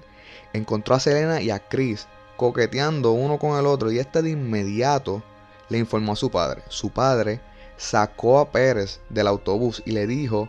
[0.52, 2.06] encontró a Selena y a Chris
[2.36, 5.24] coqueteando uno con el otro y este de inmediato
[5.70, 6.62] le informó a su padre.
[6.68, 7.40] Su padre
[7.76, 10.48] sacó a Pérez del autobús y le dijo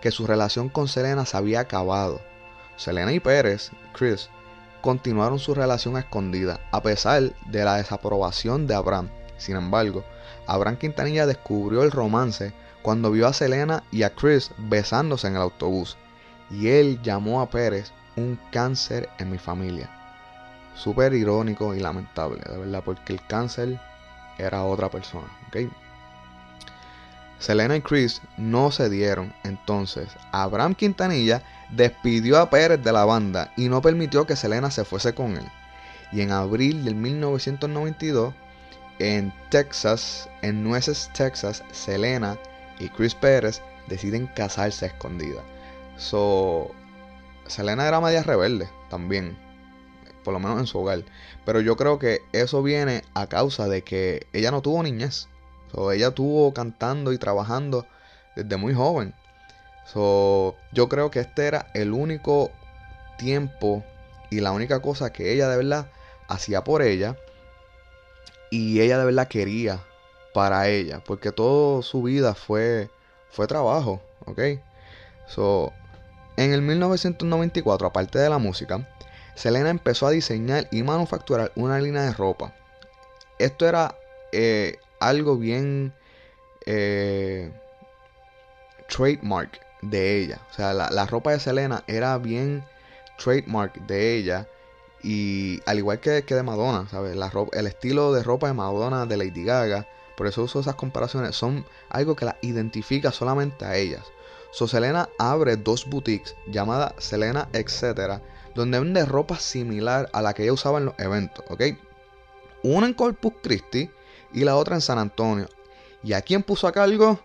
[0.00, 2.20] que su relación con Selena se había acabado.
[2.76, 4.30] Selena y Pérez, Chris,
[4.80, 9.08] continuaron su relación escondida a pesar de la desaprobación de Abraham.
[9.38, 10.04] Sin embargo,
[10.46, 12.52] Abraham Quintanilla descubrió el romance
[12.82, 15.96] cuando vio a Selena y a Chris besándose en el autobús.
[16.50, 19.90] Y él llamó a Pérez un cáncer en mi familia.
[20.74, 23.80] Súper irónico y lamentable, de verdad, porque el cáncer
[24.38, 25.28] era otra persona.
[27.38, 29.32] Selena y Chris no se dieron.
[29.44, 34.84] Entonces, Abraham Quintanilla despidió a Pérez de la banda y no permitió que Selena se
[34.84, 35.46] fuese con él.
[36.12, 38.34] Y en abril del 1992,
[38.98, 42.38] en Texas, en Nueces, Texas, Selena
[42.78, 45.42] y Chris Pérez deciden casarse a escondida.
[45.96, 46.70] So,
[47.46, 49.38] Selena era media rebelde también,
[50.22, 51.04] por lo menos en su hogar.
[51.44, 55.28] Pero yo creo que eso viene a causa de que ella no tuvo niñez.
[55.72, 57.86] So, ella estuvo cantando y trabajando
[58.36, 59.14] desde muy joven.
[59.86, 62.50] So, yo creo que este era el único
[63.18, 63.84] tiempo
[64.30, 65.86] y la única cosa que ella de verdad
[66.28, 67.16] hacía por ella
[68.54, 69.84] y ella de verdad quería
[70.32, 72.88] para ella, porque toda su vida fue,
[73.30, 74.40] fue trabajo, ¿ok?
[75.26, 75.72] So,
[76.36, 78.88] en el 1994, aparte de la música,
[79.34, 82.54] Selena empezó a diseñar y manufacturar una línea de ropa.
[83.40, 83.96] Esto era
[84.30, 85.92] eh, algo bien
[86.64, 87.50] eh,
[88.88, 90.40] trademark de ella.
[90.52, 92.64] O sea, la, la, ropa de Selena era bien
[93.18, 94.46] trademark de ella.
[95.04, 97.14] Y al igual que, que de Madonna, ¿sabes?
[97.52, 99.86] El estilo de ropa de Madonna, de Lady Gaga.
[100.16, 101.36] Por eso uso esas comparaciones.
[101.36, 104.02] Son algo que la identifica solamente a ellas.
[104.50, 108.22] So Selena abre dos boutiques llamadas Selena Etcétera.
[108.54, 111.62] Donde vende ropa similar a la que ella usaba en los eventos, ¿ok?
[112.62, 113.90] Una en Corpus Christi
[114.32, 115.48] y la otra en San Antonio.
[116.02, 117.20] ¿Y a quién puso a cargo?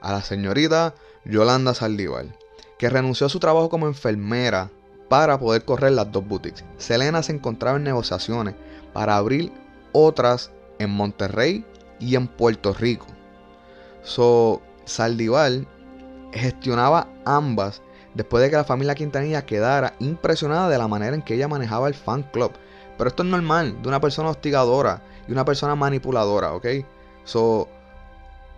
[0.00, 0.94] A la señorita
[1.26, 2.26] Yolanda Saldívar,
[2.78, 4.70] que renunció a su trabajo como enfermera
[5.08, 6.64] para poder correr las dos boutiques.
[6.76, 8.54] Selena se encontraba en negociaciones
[8.92, 9.52] para abrir
[9.92, 11.64] otras en Monterrey
[11.98, 13.06] y en Puerto Rico.
[14.02, 15.52] So, Saldivar
[16.32, 17.82] gestionaba ambas
[18.14, 21.88] después de que la familia Quintanilla quedara impresionada de la manera en que ella manejaba
[21.88, 22.52] el fan club.
[22.96, 26.66] Pero esto es normal de una persona hostigadora y una persona manipuladora, ¿ok?
[27.24, 27.68] So,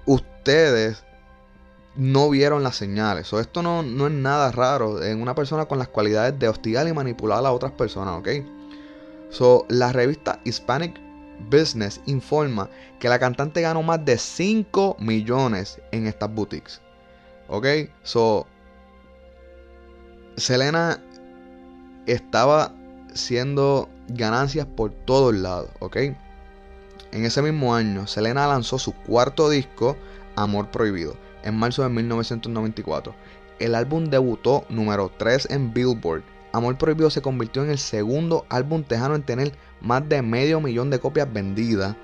[0.07, 1.05] ustedes
[1.97, 3.33] no vieron las señales.
[3.33, 6.93] Esto no, no es nada raro en una persona con las cualidades de hostigar y
[6.93, 8.29] manipular a otras personas, ¿ok?
[9.31, 11.01] So, la revista Hispanic
[11.49, 16.81] Business informa que la cantante ganó más de 5 millones en estas boutiques.
[17.49, 17.67] ¿Ok?
[18.03, 18.47] So,
[20.37, 21.03] Selena
[22.07, 22.75] estaba
[23.15, 25.97] siendo ganancias por todos lados, ¿ok?
[27.13, 29.97] En ese mismo año, Selena lanzó su cuarto disco,
[30.37, 33.15] Amor Prohibido, en marzo de 1994.
[33.59, 36.23] El álbum debutó número 3 en Billboard.
[36.53, 40.91] Amor Prohibido se convirtió en el segundo álbum tejano en tener más de medio millón
[40.91, 41.95] de copias vendidas.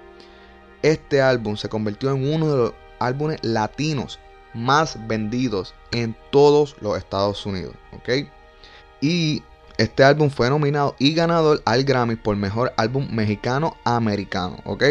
[0.83, 4.20] Este álbum se convirtió en uno de los álbumes latinos
[4.55, 7.75] más vendidos en todos los Estados Unidos.
[7.92, 8.29] ¿ok?
[9.01, 9.42] Y
[9.79, 14.59] este álbum fue nominado y ganador al Grammy por mejor álbum mexicano americano.
[14.64, 14.85] ¿ok?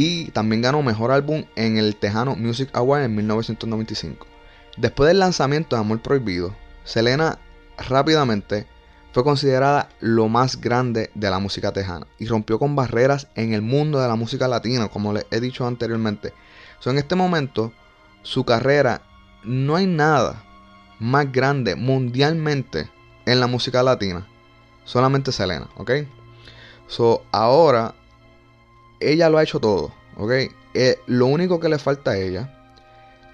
[0.00, 4.28] Y también ganó mejor álbum en el Tejano Music Award en 1995.
[4.76, 7.40] Después del lanzamiento de Amor Prohibido, Selena
[7.76, 8.68] rápidamente
[9.12, 13.62] fue considerada lo más grande de la música tejana y rompió con barreras en el
[13.62, 16.32] mundo de la música latina, como les he dicho anteriormente.
[16.86, 17.72] En este momento,
[18.22, 19.02] su carrera,
[19.42, 20.44] no hay nada
[21.00, 22.88] más grande mundialmente
[23.26, 24.28] en la música latina.
[24.84, 25.90] Solamente Selena, ¿ok?
[26.86, 27.96] So, ahora
[29.00, 30.32] ella lo ha hecho todo, ¿ok?
[30.74, 32.54] Eh, lo único que le falta a ella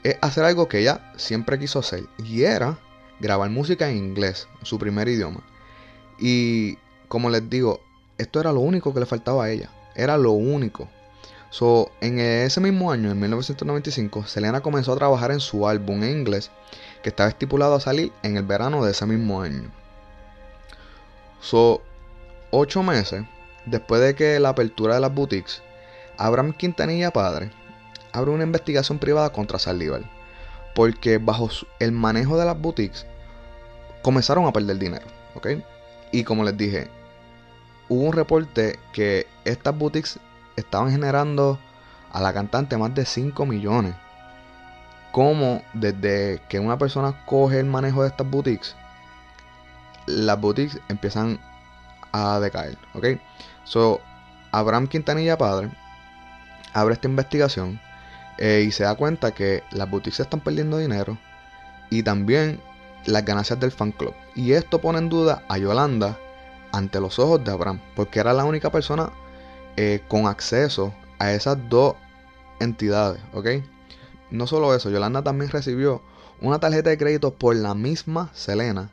[0.02, 2.04] es hacer algo que ella siempre quiso hacer.
[2.18, 2.78] Y era
[3.20, 5.40] grabar música en inglés, su primer idioma.
[6.18, 6.76] Y
[7.08, 7.80] como les digo,
[8.18, 9.70] esto era lo único que le faltaba a ella.
[9.94, 10.88] Era lo único.
[11.50, 16.10] So, en ese mismo año, en 1995, Selena comenzó a trabajar en su álbum en
[16.10, 16.50] inglés,
[17.02, 19.70] que estaba estipulado a salir en el verano de ese mismo año.
[21.40, 21.80] So,
[22.50, 23.24] ocho meses
[23.66, 25.62] después de que la apertura de las boutiques,
[26.16, 27.50] Abraham Quintanilla padre
[28.12, 30.02] abre una investigación privada contra Saldívar,
[30.74, 33.06] porque bajo el manejo de las boutiques
[34.02, 35.48] comenzaron a perder dinero, ¿ok?
[36.12, 36.88] Y como les dije,
[37.88, 40.18] hubo un reporte que estas boutiques
[40.56, 41.58] estaban generando
[42.12, 43.94] a la cantante más de 5 millones.
[45.10, 48.76] Como desde que una persona coge el manejo de estas boutiques,
[50.06, 51.40] las boutiques empiezan
[52.12, 52.78] a decaer.
[52.94, 53.06] ¿Ok?
[53.64, 54.00] So,
[54.52, 55.70] Abraham Quintanilla Padre
[56.72, 57.80] abre esta investigación
[58.38, 61.18] eh, y se da cuenta que las boutiques están perdiendo dinero
[61.90, 62.60] y también
[63.06, 64.14] las ganancias del fan club.
[64.34, 66.18] Y esto pone en duda a Yolanda
[66.72, 69.10] ante los ojos de Abraham, porque era la única persona
[69.76, 71.94] eh, con acceso a esas dos
[72.60, 73.48] entidades, ¿ok?
[74.30, 76.02] No solo eso, Yolanda también recibió
[76.40, 78.90] una tarjeta de crédito por la misma Selena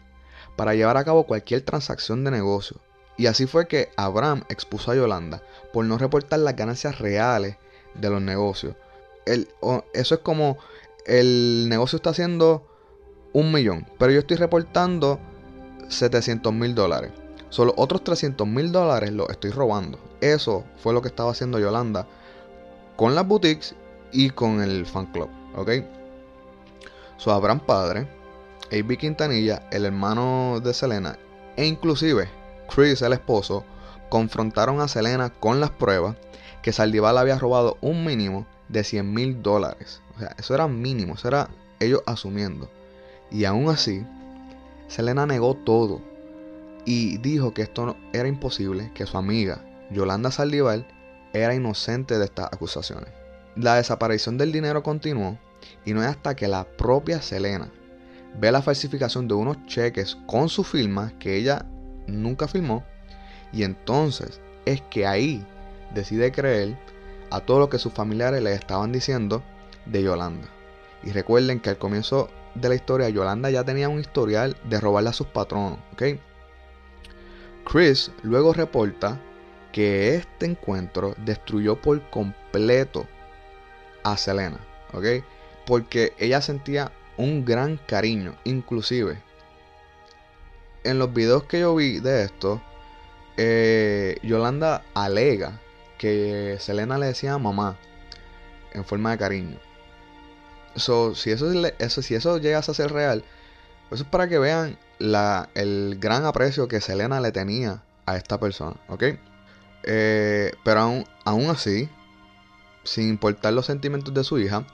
[0.56, 2.78] para llevar a cabo cualquier transacción de negocio.
[3.18, 5.44] Y así fue que Abraham expuso a Yolanda
[5.74, 7.58] por no reportar las ganancias reales
[7.94, 8.76] de los negocios.
[9.26, 10.58] eso es como
[11.06, 12.68] el negocio está haciendo
[13.34, 15.20] un millón, pero yo estoy reportando
[15.88, 17.12] 700 mil dólares.
[17.50, 20.00] Solo otros 300 mil dólares los estoy robando.
[20.22, 22.08] Eso fue lo que estaba haciendo Yolanda
[22.96, 23.76] con las boutiques
[24.12, 25.70] y con el fan club, ¿ok?
[27.18, 28.08] So, Abraham padre,
[28.72, 28.98] A.B.
[28.98, 31.18] Quintanilla, el hermano de Selena,
[31.56, 32.30] e inclusive
[32.74, 33.66] Chris, el esposo,
[34.10, 36.16] confrontaron a Selena con las pruebas
[36.62, 40.02] que Saldivar había robado un mínimo de 100 mil dólares.
[40.16, 41.50] O sea, eso era mínimo, eso era
[41.80, 42.70] ellos asumiendo.
[43.30, 44.06] Y aún así,
[44.88, 46.02] Selena negó todo
[46.86, 50.86] y dijo que esto era imposible, que su amiga Yolanda Saldivar
[51.34, 53.10] era inocente de estas acusaciones.
[53.56, 55.38] La desaparición del dinero continuó
[55.86, 57.70] y no es hasta que la propia Selena
[58.40, 61.66] ve la falsificación de unos cheques con su firma que ella
[62.12, 62.84] nunca firmó
[63.52, 65.46] y entonces es que ahí
[65.94, 66.78] decide creer
[67.30, 69.44] a todo lo que sus familiares le estaban diciendo
[69.86, 70.48] de Yolanda.
[71.04, 75.10] Y recuerden que al comienzo de la historia Yolanda ya tenía un historial de robarle
[75.10, 76.04] a sus patronos, ¿ok?
[77.66, 79.20] Chris luego reporta
[79.72, 83.08] que este encuentro destruyó por completo
[84.04, 84.60] a Selena,
[84.94, 85.24] ¿ok?
[85.66, 89.22] Porque ella sentía un gran cariño, inclusive.
[90.84, 92.62] En los videos que yo vi de esto,
[93.38, 95.60] eh, Yolanda alega
[95.98, 97.78] que Selena le decía mamá
[98.74, 99.60] en forma de cariño.
[100.76, 103.24] So, si, eso, eso, si eso llega a ser real,
[103.92, 104.78] eso es para que vean
[105.54, 109.04] el gran aprecio que Selena le tenía a esta persona, ¿ok?
[109.84, 111.90] Eh, pero aún, aún así,
[112.84, 114.66] sin importar los sentimientos de su hija,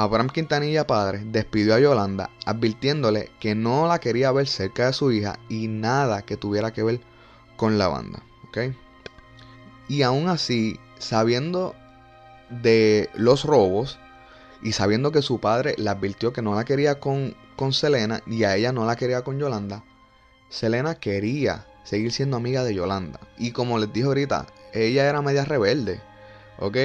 [0.00, 5.12] Abraham Quintanilla padre despidió a Yolanda advirtiéndole que no la quería ver cerca de su
[5.12, 7.00] hija y nada que tuviera que ver
[7.58, 8.22] con la banda.
[8.48, 8.74] ¿ok?
[9.88, 11.74] Y aún así, sabiendo
[12.48, 13.98] de los robos
[14.62, 18.44] y sabiendo que su padre le advirtió que no la quería con, con Selena y
[18.44, 19.84] a ella no la quería con Yolanda,
[20.48, 23.20] Selena quería seguir siendo amiga de Yolanda.
[23.36, 26.00] Y como les dije ahorita, ella era media rebelde.
[26.58, 26.76] ¿Ok?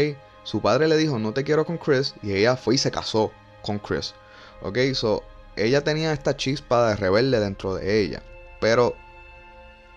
[0.46, 2.14] Su padre le dijo, no te quiero con Chris.
[2.22, 3.32] Y ella fue y se casó
[3.64, 4.14] con Chris.
[4.62, 5.24] Ok, so
[5.56, 8.22] ella tenía esta chispa de rebelde dentro de ella.
[8.62, 8.96] Pero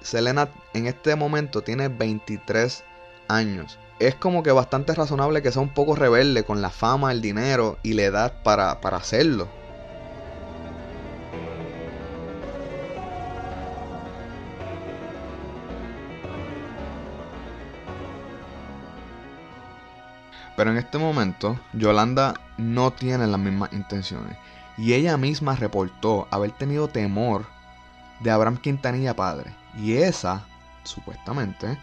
[0.01, 2.83] Selena en este momento tiene 23
[3.29, 3.79] años.
[3.99, 7.79] Es como que bastante razonable que sea un poco rebelde con la fama, el dinero
[7.83, 9.49] y la edad para, para hacerlo.
[20.59, 24.37] Pero en este momento, Yolanda no tiene las mismas intenciones.
[24.77, 27.47] Y ella misma reportó haber tenido temor
[28.19, 29.55] de Abraham Quintanilla padre.
[29.77, 30.45] Y esa,
[30.83, 31.79] supuestamente,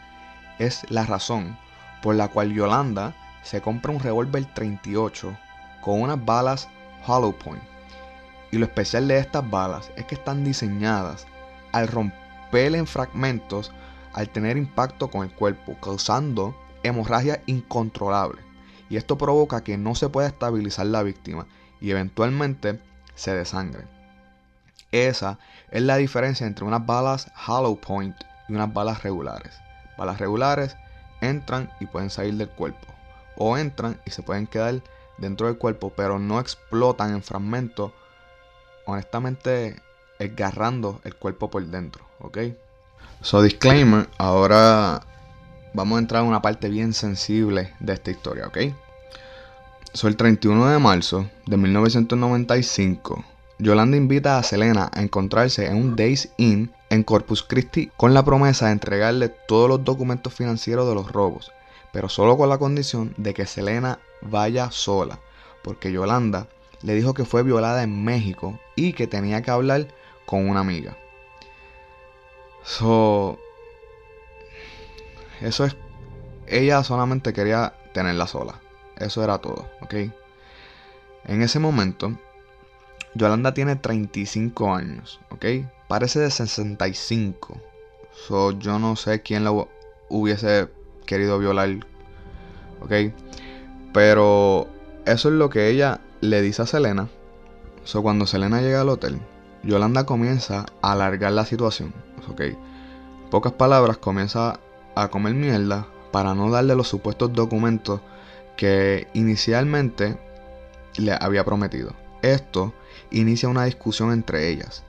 [0.59, 1.57] es la razón
[2.01, 5.37] por la cual Yolanda se compra un revólver 38
[5.79, 6.67] con unas balas
[7.07, 7.63] Hollow Point.
[8.51, 11.27] Y lo especial de estas balas es que están diseñadas
[11.71, 13.71] al romper en fragmentos
[14.11, 16.53] al tener impacto con el cuerpo, causando
[16.83, 18.43] hemorragia incontrolable
[18.89, 21.47] y esto provoca que no se pueda estabilizar la víctima
[21.81, 22.79] y eventualmente
[23.15, 23.85] se desangre.
[24.91, 25.39] Esa
[25.71, 28.15] es la diferencia entre unas balas hollow point
[28.47, 29.53] y unas balas regulares.
[29.97, 30.77] Balas regulares
[31.21, 32.87] entran y pueden salir del cuerpo
[33.37, 34.81] o entran y se pueden quedar
[35.17, 37.91] dentro del cuerpo pero no explotan en fragmentos
[38.85, 39.81] honestamente
[40.19, 42.37] esgarrando el cuerpo por dentro, ¿ok?
[43.21, 45.01] So disclaimer, ahora
[45.75, 48.57] vamos a entrar en una parte bien sensible de esta historia, ¿ok?
[49.93, 53.23] Soy el 31 de marzo de 1995.
[53.59, 58.23] Yolanda invita a Selena a encontrarse en un Days Inn en Corpus Christi con la
[58.23, 61.51] promesa de entregarle todos los documentos financieros de los robos,
[61.91, 65.19] pero solo con la condición de que Selena vaya sola,
[65.63, 66.47] porque Yolanda
[66.81, 69.87] le dijo que fue violada en México y que tenía que hablar
[70.25, 70.97] con una amiga.
[72.63, 73.39] So,
[75.45, 75.75] eso es.
[76.47, 78.55] Ella solamente quería tenerla sola.
[78.97, 79.93] Eso era todo, ¿ok?
[81.25, 82.17] En ese momento,
[83.13, 85.45] Yolanda tiene 35 años, ¿ok?
[85.87, 87.61] Parece de 65.
[88.27, 89.51] So, yo no sé quién la
[90.09, 90.69] hubiese
[91.05, 91.69] querido violar,
[92.81, 93.13] ¿ok?
[93.93, 94.67] Pero
[95.05, 97.07] eso es lo que ella le dice a Selena.
[97.83, 99.19] So, cuando Selena llega al hotel,
[99.63, 101.93] Yolanda comienza a alargar la situación,
[102.29, 102.41] ¿ok?
[103.35, 104.59] pocas palabras, comienza
[104.95, 108.01] a comer mierda para no darle los supuestos documentos
[108.57, 110.17] que inicialmente
[110.97, 111.93] le había prometido.
[112.21, 112.73] Esto
[113.11, 114.83] inicia una discusión entre ellas,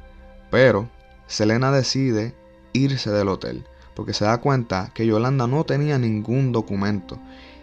[0.50, 0.88] pero
[1.26, 2.34] Selena decide
[2.72, 7.18] irse del hotel porque se da cuenta que Yolanda no tenía ningún documento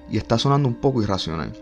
[0.10, 1.54] y está sonando un poco irracional.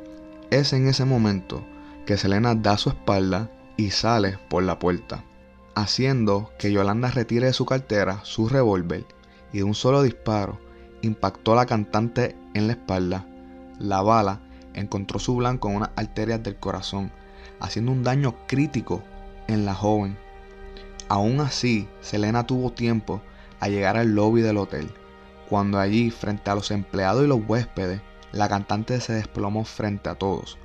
[0.49, 1.63] Es en ese momento
[2.05, 5.23] que Selena da su espalda y sale por la puerta,
[5.75, 9.05] haciendo que Yolanda retire de su cartera su revólver
[9.51, 10.59] y de un solo disparo
[11.01, 13.25] impactó a la cantante en la espalda.
[13.79, 14.39] La bala
[14.73, 17.11] encontró su blanco en unas arterias del corazón,
[17.59, 19.01] haciendo un daño crítico
[19.47, 20.17] en la joven.
[21.09, 23.21] Aún así, Selena tuvo tiempo
[23.59, 24.89] a llegar al lobby del hotel,
[25.49, 30.15] cuando allí, frente a los empleados y los huéspedes, la cantante se desplomó frente a
[30.15, 30.57] todos.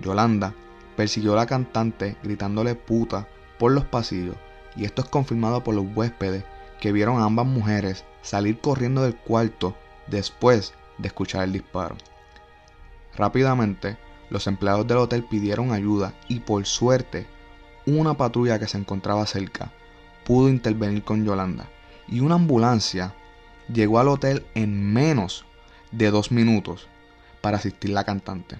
[0.00, 0.52] Yolanda
[0.96, 3.28] persiguió a la cantante gritándole puta
[3.58, 4.36] por los pasillos,
[4.76, 6.44] y esto es confirmado por los huéspedes
[6.84, 9.74] que vieron a ambas mujeres salir corriendo del cuarto
[10.06, 11.96] después de escuchar el disparo.
[13.16, 13.96] Rápidamente,
[14.28, 17.26] los empleados del hotel pidieron ayuda y por suerte,
[17.86, 19.72] una patrulla que se encontraba cerca
[20.26, 21.70] pudo intervenir con Yolanda
[22.06, 23.14] y una ambulancia
[23.72, 25.46] llegó al hotel en menos
[25.90, 26.86] de dos minutos
[27.40, 28.58] para asistir la cantante.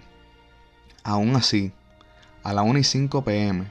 [1.03, 1.73] Aún así,
[2.43, 3.71] a la 1 y 5 pm,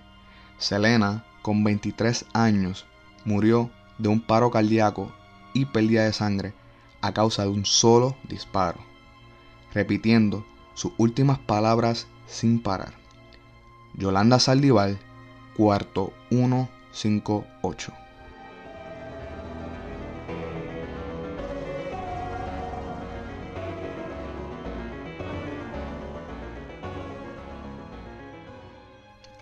[0.60, 2.86] Selena, con 23 años,
[3.26, 5.12] murió de un paro cardíaco
[5.54, 6.54] y pérdida de sangre
[7.02, 8.80] a causa de un solo disparo,
[9.74, 12.94] repitiendo sus últimas palabras sin parar.
[13.96, 14.98] Yolanda Saldivar,
[15.56, 18.03] cuarto 158.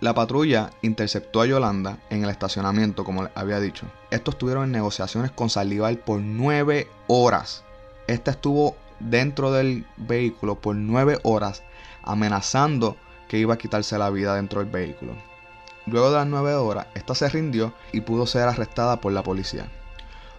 [0.02, 3.86] La patrulla interceptó a Yolanda en el estacionamiento, como les había dicho.
[4.10, 7.62] Estos estuvieron en negociaciones con Saldívar por nueve horas.
[8.08, 11.62] Esta estuvo dentro del vehículo por nueve horas,
[12.02, 12.96] amenazando
[13.28, 15.14] que iba a quitarse la vida dentro del vehículo.
[15.86, 19.68] Luego de las nueve horas, esta se rindió y pudo ser arrestada por la policía.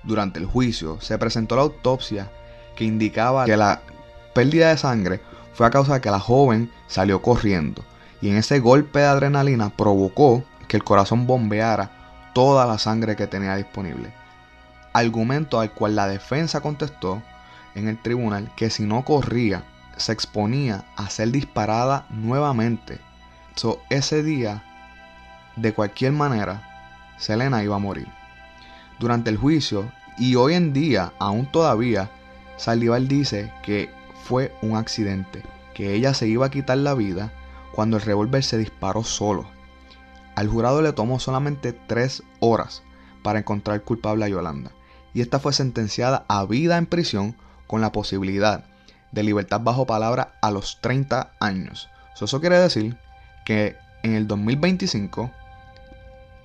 [0.03, 2.29] Durante el juicio se presentó la autopsia
[2.75, 3.81] que indicaba que la
[4.35, 5.21] pérdida de sangre
[5.53, 7.81] fue a causa de que la joven salió corriendo
[8.23, 13.27] y en ese golpe de adrenalina provocó que el corazón bombeara toda la sangre que
[13.27, 14.13] tenía disponible.
[14.93, 17.21] Argumento al cual la defensa contestó
[17.75, 19.65] en el tribunal que si no corría
[19.97, 22.97] se exponía a ser disparada nuevamente.
[23.55, 24.63] So, ese día,
[25.57, 28.07] de cualquier manera, Selena iba a morir.
[28.99, 32.09] Durante el juicio, y hoy en día, aún todavía,
[32.55, 33.93] Salival dice que
[34.23, 35.43] fue un accidente,
[35.73, 37.29] que ella se iba a quitar la vida
[37.73, 39.49] cuando el revólver se disparó solo.
[40.35, 42.83] Al jurado le tomó solamente tres horas
[43.23, 44.71] para encontrar culpable a Yolanda,
[45.13, 47.35] y esta fue sentenciada a vida en prisión
[47.67, 48.65] con la posibilidad
[49.11, 51.89] de libertad bajo palabra a los 30 años.
[52.19, 52.97] eso quiere decir
[53.45, 55.31] que en el 2025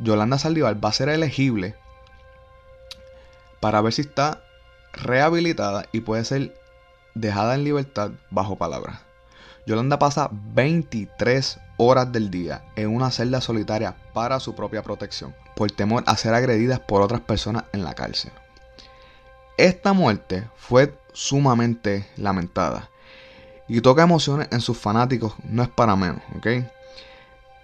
[0.01, 1.75] Yolanda Saldívar va a ser elegible
[3.61, 4.43] para ver si está
[4.93, 6.55] rehabilitada y puede ser
[7.15, 9.03] dejada en libertad bajo palabra.
[9.69, 15.71] Yolanda pasa 23 horas del día en una celda solitaria para su propia protección, por
[15.71, 18.33] temor a ser agredida por otras personas en la cárcel.
[19.59, 22.89] Esta muerte fue sumamente lamentada
[23.69, 26.47] y toca emociones en sus fanáticos, no es para menos, ¿ok?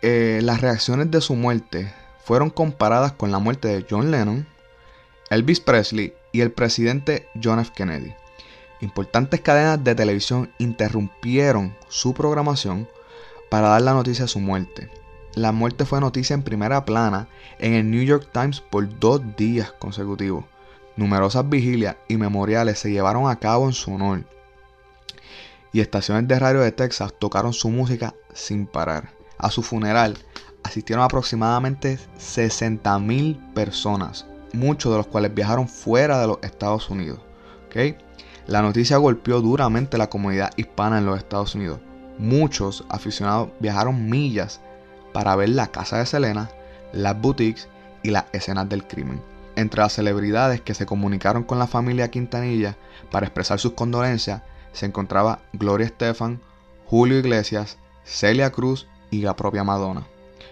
[0.03, 1.91] Eh, las reacciones de su muerte
[2.23, 4.47] fueron comparadas con la muerte de John Lennon,
[5.31, 7.73] Elvis Presley y el presidente John F.
[7.75, 8.15] Kennedy.
[8.85, 12.87] Importantes cadenas de televisión interrumpieron su programación
[13.49, 14.91] para dar la noticia de su muerte.
[15.35, 17.27] La muerte fue noticia en primera plana
[17.59, 20.45] en el New York Times por dos días consecutivos.
[20.97, 24.27] Numerosas vigilias y memoriales se llevaron a cabo en su honor.
[25.73, 29.15] Y estaciones de radio de Texas tocaron su música sin parar.
[29.39, 30.19] A su funeral
[30.63, 37.21] asistieron aproximadamente 60.000 personas, muchos de los cuales viajaron fuera de los Estados Unidos.
[37.65, 37.97] ¿okay?
[38.47, 41.81] La noticia golpeó duramente la comunidad hispana en los Estados Unidos.
[42.19, 44.61] Muchos aficionados viajaron millas
[45.13, 46.51] para ver la casa de Selena,
[46.93, 47.69] las boutiques
[48.03, 49.23] y las escenas del crimen.
[49.57, 52.77] Entre las celebridades que se comunicaron con la familia Quintanilla
[53.11, 54.43] para expresar sus condolencias
[54.73, 56.41] se encontraba Gloria Estefan,
[56.87, 60.07] Julio Iglesias, Celia Cruz y la propia Madonna.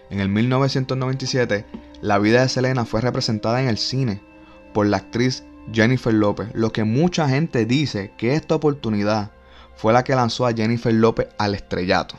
[0.09, 1.67] En el 1997,
[2.01, 4.23] la vida de Selena fue representada en el cine
[4.73, 9.31] por la actriz Jennifer López, lo que mucha gente dice que esta oportunidad
[9.77, 12.17] fue la que lanzó a Jennifer López al estrellato.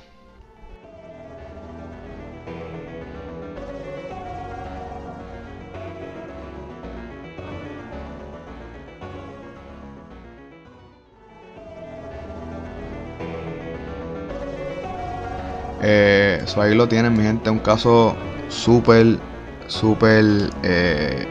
[15.86, 17.50] Eh, eso ahí lo tienen, mi gente.
[17.50, 18.16] Un caso
[18.48, 19.20] súper,
[19.68, 21.28] súper eh,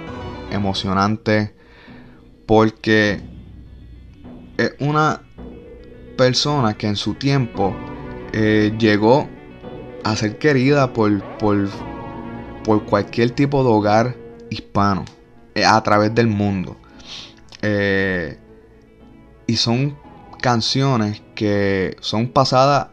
[0.50, 1.54] emocionante
[2.46, 3.20] porque
[4.56, 5.22] es una
[6.16, 7.74] persona que en su tiempo
[8.32, 9.28] eh, llegó
[10.04, 11.68] a ser querida por, por,
[12.64, 14.16] por cualquier tipo de hogar
[14.50, 15.04] hispano
[15.54, 16.76] eh, a través del mundo.
[17.62, 18.38] Eh,
[19.46, 19.96] y son
[20.40, 22.88] canciones que son pasadas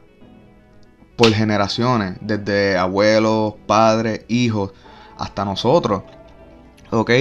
[1.16, 4.72] por generaciones, desde abuelos, padres, hijos,
[5.18, 6.04] hasta nosotros.
[6.92, 7.12] ¿Ok?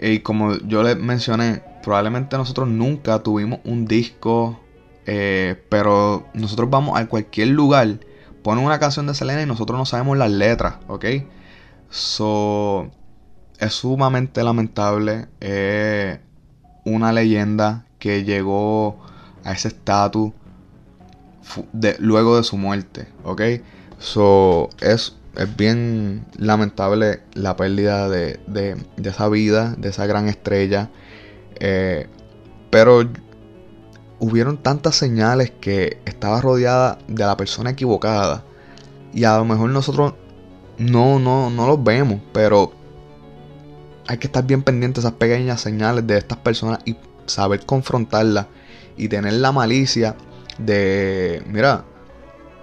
[0.00, 4.60] Y como yo les mencioné, probablemente nosotros nunca tuvimos un disco,
[5.06, 8.00] eh, pero nosotros vamos a cualquier lugar,
[8.42, 11.04] ponen una canción de Selena y nosotros no sabemos las letras, ¿ok?
[11.90, 12.90] So,
[13.58, 15.28] es sumamente lamentable.
[15.40, 16.20] Es
[16.84, 18.98] una leyenda que llegó
[19.44, 20.32] a ese estatus
[21.98, 23.42] luego de su muerte, ¿ok?
[23.98, 30.90] So, es, es bien lamentable la pérdida de, de, esa vida, de esa gran estrella.
[31.60, 32.08] Eh,
[32.70, 33.08] pero
[34.18, 38.42] hubieron tantas señales que estaba rodeada de la persona equivocada.
[39.14, 40.14] Y a lo mejor nosotros
[40.76, 42.72] no, no, no los vemos, pero
[44.08, 48.46] hay que estar bien pendientes de esas pequeñas señales de estas personas y saber confrontarlas
[48.96, 50.16] y tener la malicia
[50.58, 51.84] de, mira,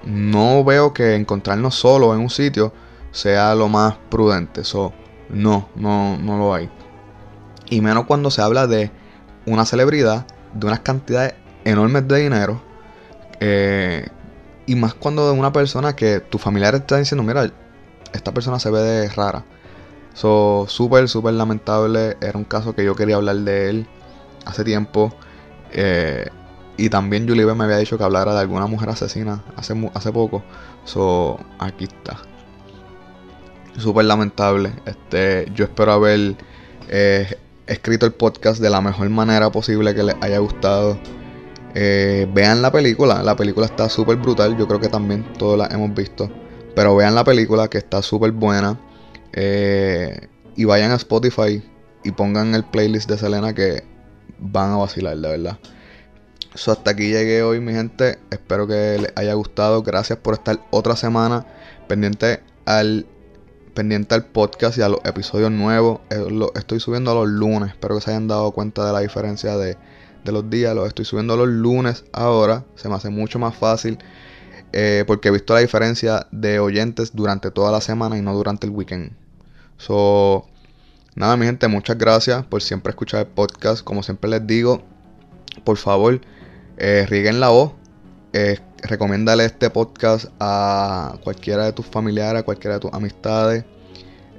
[0.06, 2.74] no veo que encontrarnos solo en un sitio
[3.12, 4.62] sea lo más prudente.
[4.62, 4.94] Eso
[5.30, 6.70] no, no, no lo hay.
[7.70, 8.92] Y menos cuando se habla de
[9.46, 11.34] una celebridad, de unas cantidades
[11.64, 12.62] enormes de dinero.
[13.40, 14.08] Eh,
[14.66, 17.52] y más cuando de una persona que tu familiar está diciendo, mira,
[18.14, 19.44] esta persona se ve de rara.
[20.14, 22.18] So, súper, súper lamentable.
[22.22, 23.88] Era un caso que yo quería hablar de él
[24.46, 25.14] hace tiempo.
[25.72, 26.30] Eh,
[26.78, 30.44] y también Julie me había dicho que hablara de alguna mujer asesina hace, hace poco.
[30.84, 32.18] So, aquí está.
[33.78, 34.74] Súper lamentable.
[34.86, 36.36] Este, yo espero haber
[36.90, 40.98] eh, escrito el podcast de la mejor manera posible que les haya gustado.
[41.74, 45.68] Eh, vean la película, la película está súper brutal, yo creo que también todos la
[45.68, 46.30] hemos visto.
[46.76, 48.80] Pero vean la película que está súper buena.
[49.34, 51.64] Eh, y vayan a Spotify
[52.04, 53.84] y pongan el playlist de Selena que
[54.40, 55.58] van a vacilar, de verdad.
[56.56, 58.18] So, hasta aquí llegué hoy, mi gente.
[58.32, 59.84] Espero que les haya gustado.
[59.84, 61.46] Gracias por estar otra semana
[61.90, 63.06] pendiente al
[63.74, 66.00] pendiente al podcast y a los episodios nuevos.
[66.10, 67.72] Eh, lo estoy subiendo a los lunes.
[67.72, 69.78] Espero que se hayan dado cuenta de la diferencia de,
[70.24, 70.74] los días.
[70.74, 72.64] Los estoy subiendo los lunes ahora.
[72.76, 74.00] Se me hace mucho más fácil.
[74.72, 78.66] Eh, porque he visto la diferencia de oyentes durante toda la semana y no durante
[78.66, 79.12] el weekend.
[79.76, 80.48] So,
[81.16, 83.84] nada, mi gente, muchas gracias por siempre escuchar el podcast.
[83.84, 84.82] Como siempre les digo,
[85.66, 86.22] por favor,
[86.78, 87.72] eh, rieguen la voz.
[88.34, 93.66] Eh, recomiéndale este podcast a cualquiera de tus familiares, a cualquiera de tus amistades.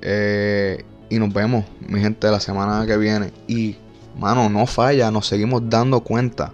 [0.02, 3.32] Eh, y nos vemos, mi gente, la semana que viene.
[3.46, 3.76] Y,
[4.18, 6.52] mano, no falla, nos seguimos dando cuenta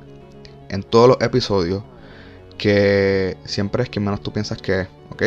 [0.69, 1.83] en todos los episodios
[2.59, 5.23] que siempre es quien menos tú piensas que es, ¿ok?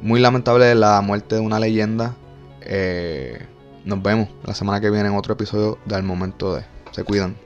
[0.00, 2.14] Muy lamentable la muerte de una leyenda.
[2.60, 3.46] Eh,
[3.84, 6.64] nos vemos la semana que viene en otro episodio del momento de.
[6.92, 7.45] Se cuidan.